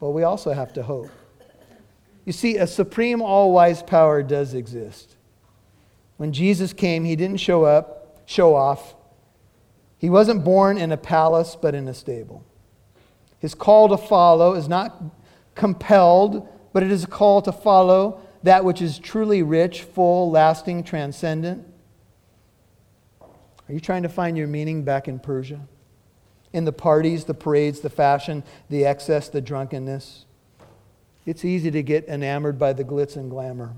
but 0.00 0.10
we 0.10 0.22
also 0.22 0.52
have 0.52 0.72
to 0.74 0.82
hope. 0.82 1.10
You 2.24 2.32
see, 2.32 2.58
a 2.58 2.66
supreme, 2.66 3.22
all 3.22 3.52
wise 3.52 3.82
power 3.82 4.22
does 4.22 4.54
exist. 4.54 5.16
When 6.18 6.32
Jesus 6.32 6.72
came, 6.72 7.04
he 7.04 7.16
didn't 7.16 7.38
show 7.38 7.64
up, 7.64 8.22
show 8.26 8.54
off. 8.54 8.94
He 10.02 10.10
wasn't 10.10 10.44
born 10.44 10.76
in 10.76 10.92
a 10.92 10.98
palace, 10.98 11.56
but 11.58 11.74
in 11.74 11.88
a 11.88 11.94
stable. 11.94 12.44
His 13.38 13.54
call 13.54 13.88
to 13.88 13.96
follow 13.96 14.52
is 14.52 14.68
not 14.68 15.02
compelled 15.54 16.46
but 16.72 16.82
it 16.82 16.90
is 16.90 17.04
a 17.04 17.08
call 17.08 17.42
to 17.42 17.52
follow 17.52 18.20
that 18.42 18.64
which 18.64 18.82
is 18.82 18.98
truly 18.98 19.42
rich, 19.42 19.82
full, 19.82 20.30
lasting, 20.30 20.84
transcendent. 20.84 21.66
Are 23.20 23.72
you 23.72 23.80
trying 23.80 24.02
to 24.02 24.08
find 24.08 24.36
your 24.36 24.48
meaning 24.48 24.82
back 24.82 25.06
in 25.06 25.18
Persia? 25.18 25.60
In 26.52 26.64
the 26.64 26.72
parties, 26.72 27.24
the 27.24 27.34
parades, 27.34 27.80
the 27.80 27.90
fashion, 27.90 28.42
the 28.68 28.84
excess, 28.84 29.28
the 29.28 29.40
drunkenness? 29.40 30.26
It's 31.24 31.44
easy 31.44 31.70
to 31.70 31.82
get 31.82 32.08
enamored 32.08 32.58
by 32.58 32.72
the 32.72 32.84
glitz 32.84 33.16
and 33.16 33.30
glamour. 33.30 33.74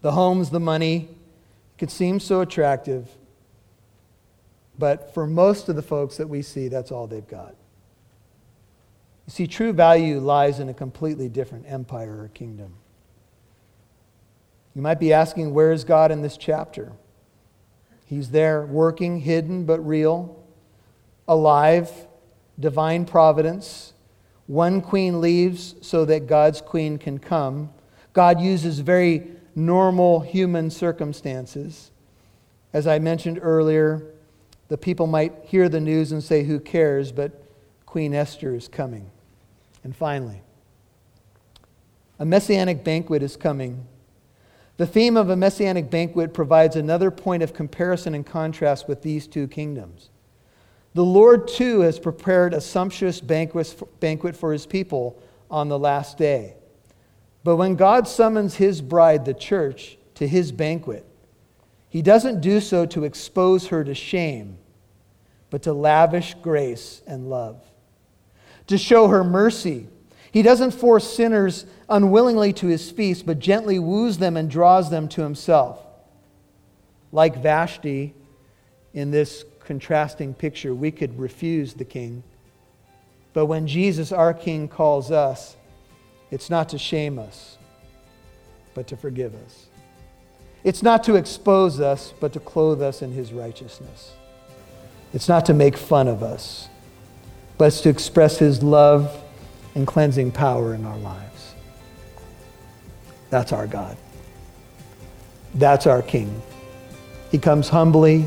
The 0.00 0.12
homes, 0.12 0.50
the 0.50 0.60
money, 0.60 1.08
it 1.10 1.78
could 1.78 1.90
seem 1.90 2.20
so 2.20 2.40
attractive, 2.40 3.10
but 4.78 5.12
for 5.12 5.26
most 5.26 5.68
of 5.68 5.76
the 5.76 5.82
folks 5.82 6.16
that 6.16 6.28
we 6.28 6.42
see, 6.42 6.68
that's 6.68 6.92
all 6.92 7.06
they've 7.06 7.26
got. 7.26 7.54
You 9.26 9.32
see, 9.32 9.46
true 9.46 9.72
value 9.72 10.20
lies 10.20 10.60
in 10.60 10.68
a 10.68 10.74
completely 10.74 11.28
different 11.28 11.66
empire 11.68 12.22
or 12.22 12.28
kingdom. 12.28 12.74
You 14.74 14.82
might 14.82 15.00
be 15.00 15.12
asking, 15.12 15.52
where 15.52 15.72
is 15.72 15.84
God 15.84 16.10
in 16.12 16.22
this 16.22 16.36
chapter? 16.36 16.92
He's 18.06 18.30
there, 18.30 18.64
working, 18.64 19.20
hidden 19.20 19.64
but 19.64 19.80
real, 19.80 20.42
alive, 21.26 21.90
divine 22.58 23.04
providence. 23.04 23.92
One 24.46 24.80
queen 24.80 25.20
leaves 25.20 25.74
so 25.82 26.04
that 26.06 26.26
God's 26.26 26.62
queen 26.62 26.96
can 26.96 27.18
come. 27.18 27.70
God 28.14 28.40
uses 28.40 28.78
very 28.78 29.26
normal 29.54 30.20
human 30.20 30.70
circumstances. 30.70 31.90
As 32.72 32.86
I 32.86 32.98
mentioned 32.98 33.38
earlier, 33.42 34.06
the 34.68 34.78
people 34.78 35.06
might 35.06 35.34
hear 35.44 35.68
the 35.68 35.80
news 35.80 36.12
and 36.12 36.22
say, 36.22 36.44
Who 36.44 36.60
cares? 36.60 37.12
But 37.12 37.42
Queen 37.86 38.14
Esther 38.14 38.54
is 38.54 38.68
coming. 38.68 39.10
And 39.82 39.96
finally, 39.96 40.42
a 42.18 42.24
messianic 42.24 42.84
banquet 42.84 43.22
is 43.22 43.36
coming. 43.36 43.86
The 44.76 44.86
theme 44.86 45.16
of 45.16 45.30
a 45.30 45.36
messianic 45.36 45.90
banquet 45.90 46.34
provides 46.34 46.76
another 46.76 47.10
point 47.10 47.42
of 47.42 47.54
comparison 47.54 48.14
and 48.14 48.24
contrast 48.24 48.86
with 48.88 49.02
these 49.02 49.26
two 49.26 49.48
kingdoms. 49.48 50.10
The 50.94 51.04
Lord, 51.04 51.48
too, 51.48 51.80
has 51.80 51.98
prepared 51.98 52.54
a 52.54 52.60
sumptuous 52.60 53.20
banquet 53.20 54.36
for 54.36 54.52
his 54.52 54.66
people 54.66 55.20
on 55.50 55.68
the 55.68 55.78
last 55.78 56.18
day. 56.18 56.54
But 57.44 57.56
when 57.56 57.76
God 57.76 58.06
summons 58.06 58.56
his 58.56 58.80
bride, 58.80 59.24
the 59.24 59.34
church, 59.34 59.96
to 60.16 60.26
his 60.26 60.52
banquet, 60.52 61.06
he 61.88 62.02
doesn't 62.02 62.40
do 62.40 62.60
so 62.60 62.86
to 62.86 63.04
expose 63.04 63.68
her 63.68 63.84
to 63.84 63.94
shame, 63.94 64.58
but 65.50 65.62
to 65.62 65.72
lavish 65.72 66.34
grace 66.34 67.02
and 67.06 67.30
love 67.30 67.62
to 68.68 68.78
show 68.78 69.08
her 69.08 69.24
mercy. 69.24 69.88
He 70.30 70.42
doesn't 70.42 70.70
force 70.70 71.12
sinners 71.12 71.66
unwillingly 71.88 72.52
to 72.54 72.66
his 72.68 72.90
feast, 72.90 73.26
but 73.26 73.38
gently 73.38 73.78
woos 73.78 74.18
them 74.18 74.36
and 74.36 74.48
draws 74.48 74.90
them 74.90 75.08
to 75.08 75.22
himself. 75.22 75.84
Like 77.10 77.42
Vashti 77.42 78.14
in 78.92 79.10
this 79.10 79.44
contrasting 79.60 80.34
picture, 80.34 80.74
we 80.74 80.90
could 80.90 81.18
refuse 81.18 81.74
the 81.74 81.84
king. 81.84 82.22
But 83.32 83.46
when 83.46 83.66
Jesus, 83.66 84.12
our 84.12 84.34
king, 84.34 84.68
calls 84.68 85.10
us, 85.10 85.56
it's 86.30 86.50
not 86.50 86.68
to 86.70 86.78
shame 86.78 87.18
us, 87.18 87.56
but 88.74 88.86
to 88.88 88.96
forgive 88.96 89.34
us. 89.34 89.67
It's 90.64 90.82
not 90.82 91.04
to 91.04 91.14
expose 91.14 91.80
us, 91.80 92.12
but 92.20 92.32
to 92.32 92.40
clothe 92.40 92.82
us 92.82 93.02
in 93.02 93.12
his 93.12 93.32
righteousness. 93.32 94.12
It's 95.14 95.28
not 95.28 95.46
to 95.46 95.54
make 95.54 95.76
fun 95.76 96.06
of 96.06 96.22
us, 96.22 96.68
but 97.56 97.66
it's 97.66 97.80
to 97.82 97.88
express 97.88 98.38
His 98.38 98.62
love 98.62 99.22
and 99.74 99.86
cleansing 99.86 100.32
power 100.32 100.74
in 100.74 100.84
our 100.84 100.98
lives. 100.98 101.54
That's 103.30 103.52
our 103.52 103.66
God. 103.66 103.96
That's 105.54 105.86
our 105.86 106.02
King. 106.02 106.42
He 107.30 107.38
comes 107.38 107.68
humbly. 107.68 108.26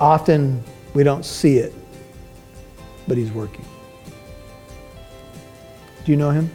Often 0.00 0.62
we 0.94 1.02
don't 1.02 1.24
see 1.24 1.58
it, 1.58 1.74
but 3.08 3.16
He's 3.16 3.32
working. 3.32 3.64
Do 6.04 6.12
you 6.12 6.16
know 6.16 6.30
Him? 6.30 6.50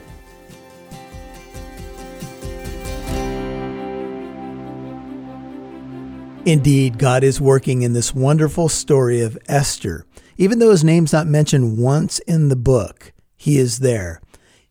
Indeed, 6.47 6.97
God 6.97 7.25
is 7.25 7.41
working 7.41 7.81
in 7.81 7.91
this 7.91 8.15
wonderful 8.15 8.69
story 8.69 9.19
of 9.19 9.37
Esther. 9.49 10.05
Even 10.37 10.59
though 10.59 10.71
his 10.71 10.81
name's 10.81 11.11
not 11.11 11.27
mentioned 11.27 11.77
once 11.77 12.19
in 12.19 12.47
the 12.47 12.55
book, 12.55 13.11
he 13.35 13.57
is 13.57 13.79
there. 13.79 14.21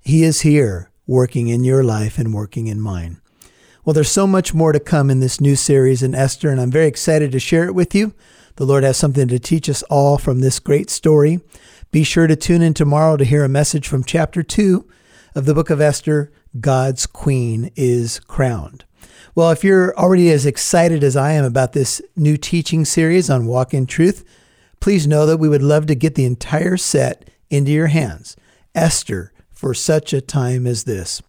He 0.01 0.25
is 0.25 0.41
here 0.41 0.91
working 1.07 1.49
in 1.49 1.65
your 1.65 1.85
life 1.85 2.17
and 2.17 2.33
working 2.33 2.67
in 2.67 2.81
mine. 2.81 3.21
Well, 3.85 3.93
there's 3.93 4.11
so 4.11 4.27
much 4.27 4.55
more 4.55 4.73
to 4.73 4.81
come 4.81 5.11
in 5.11 5.21
this 5.21 5.39
new 5.39 5.55
series 5.55 6.03
in 6.03 6.15
Esther, 6.15 6.49
and 6.49 6.63
I'm 6.63 6.71
very 6.71 6.87
excited 6.87 7.31
to 7.33 7.39
share 7.39 7.67
it 7.67 7.75
with 7.75 7.95
you. 7.95 8.15
The 8.55 8.65
Lord 8.65 8.83
has 8.83 8.97
something 8.97 9.29
to 9.29 9.39
teach 9.39 9.69
us 9.69 9.83
all 9.91 10.17
from 10.17 10.41
this 10.41 10.59
great 10.59 10.89
story. 10.89 11.41
Be 11.91 12.05
sure 12.05 12.27
to 12.27 12.37
tune 12.37 12.63
in 12.63 12.73
tomorrow 12.73 13.19
to 13.19 13.25
hear 13.27 13.45
a 13.45 13.51
message 13.51 13.87
from 13.87 14.03
chapter 14.03 14.43
2 14.43 14.89
of 15.35 15.45
the 15.45 15.53
book 15.53 15.69
of 15.69 15.83
Esther 15.83 16.33
God's 16.59 17.05
Queen 17.05 17.71
is 17.77 18.19
Crowned. 18.21 18.87
Well, 19.35 19.51
if 19.51 19.63
you're 19.65 19.97
already 19.99 20.31
as 20.31 20.47
excited 20.47 21.05
as 21.05 21.17
I 21.17 21.33
am 21.33 21.45
about 21.45 21.73
this 21.73 22.01
new 22.17 22.37
teaching 22.37 22.85
series 22.85 23.29
on 23.29 23.47
Walk 23.47 23.75
in 23.75 23.87
Truth, 23.87 24.25
please 24.81 25.07
know 25.07 25.27
that 25.27 25.39
we 25.39 25.49
would 25.49 25.63
love 25.63 25.87
to 25.87 25.95
get 25.95 26.15
the 26.15 26.25
entire 26.25 26.77
set 26.77 27.29
into 27.51 27.71
your 27.71 27.89
hands. 27.89 28.37
Esther, 28.75 29.33
for 29.51 29.75
such 29.75 30.13
a 30.13 30.21
time 30.21 30.67
as 30.67 30.85
this. 30.85 31.23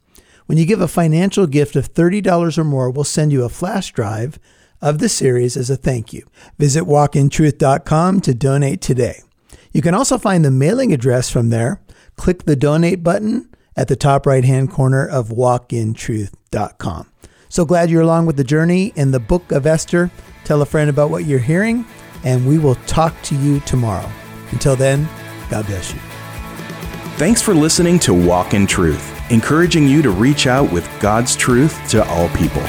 When 0.45 0.57
you 0.57 0.65
give 0.65 0.81
a 0.81 0.87
financial 0.87 1.47
gift 1.47 1.75
of 1.75 1.93
$30 1.93 2.57
or 2.57 2.63
more, 2.63 2.89
we'll 2.89 3.03
send 3.03 3.31
you 3.31 3.43
a 3.43 3.49
flash 3.49 3.91
drive 3.91 4.39
of 4.81 4.99
the 4.99 5.09
series 5.09 5.57
as 5.57 5.69
a 5.69 5.75
thank 5.75 6.13
you. 6.13 6.25
Visit 6.57 6.83
walkintruth.com 6.83 8.21
to 8.21 8.33
donate 8.33 8.81
today. 8.81 9.21
You 9.71 9.81
can 9.81 9.93
also 9.93 10.17
find 10.17 10.45
the 10.45 10.51
mailing 10.51 10.93
address 10.93 11.29
from 11.29 11.49
there. 11.49 11.81
Click 12.15 12.43
the 12.43 12.55
donate 12.55 13.03
button 13.03 13.49
at 13.75 13.87
the 13.87 13.95
top 13.95 14.25
right 14.25 14.43
hand 14.43 14.71
corner 14.71 15.05
of 15.05 15.29
walkintruth.com. 15.29 17.07
So 17.57 17.65
glad 17.65 17.89
you're 17.89 18.03
along 18.03 18.27
with 18.27 18.37
the 18.37 18.43
journey 18.43 18.93
in 18.95 19.09
the 19.09 19.19
book 19.19 19.51
of 19.51 19.65
Esther. 19.65 20.11
Tell 20.43 20.61
a 20.61 20.65
friend 20.67 20.91
about 20.91 21.09
what 21.09 21.25
you're 21.25 21.39
hearing, 21.39 21.87
and 22.23 22.47
we 22.47 22.59
will 22.59 22.75
talk 22.85 23.19
to 23.23 23.35
you 23.35 23.61
tomorrow. 23.61 24.07
Until 24.51 24.75
then, 24.75 25.09
God 25.49 25.65
bless 25.65 25.91
you. 25.91 25.99
Thanks 27.17 27.41
for 27.41 27.55
listening 27.55 27.97
to 28.01 28.13
Walk 28.13 28.53
in 28.53 28.67
Truth 28.67 29.11
encouraging 29.31 29.87
you 29.87 30.03
to 30.03 30.11
reach 30.11 30.45
out 30.45 30.71
with 30.71 30.87
God's 31.01 31.35
truth 31.35 31.75
to 31.89 32.07
all 32.07 32.29
people. 32.29 32.61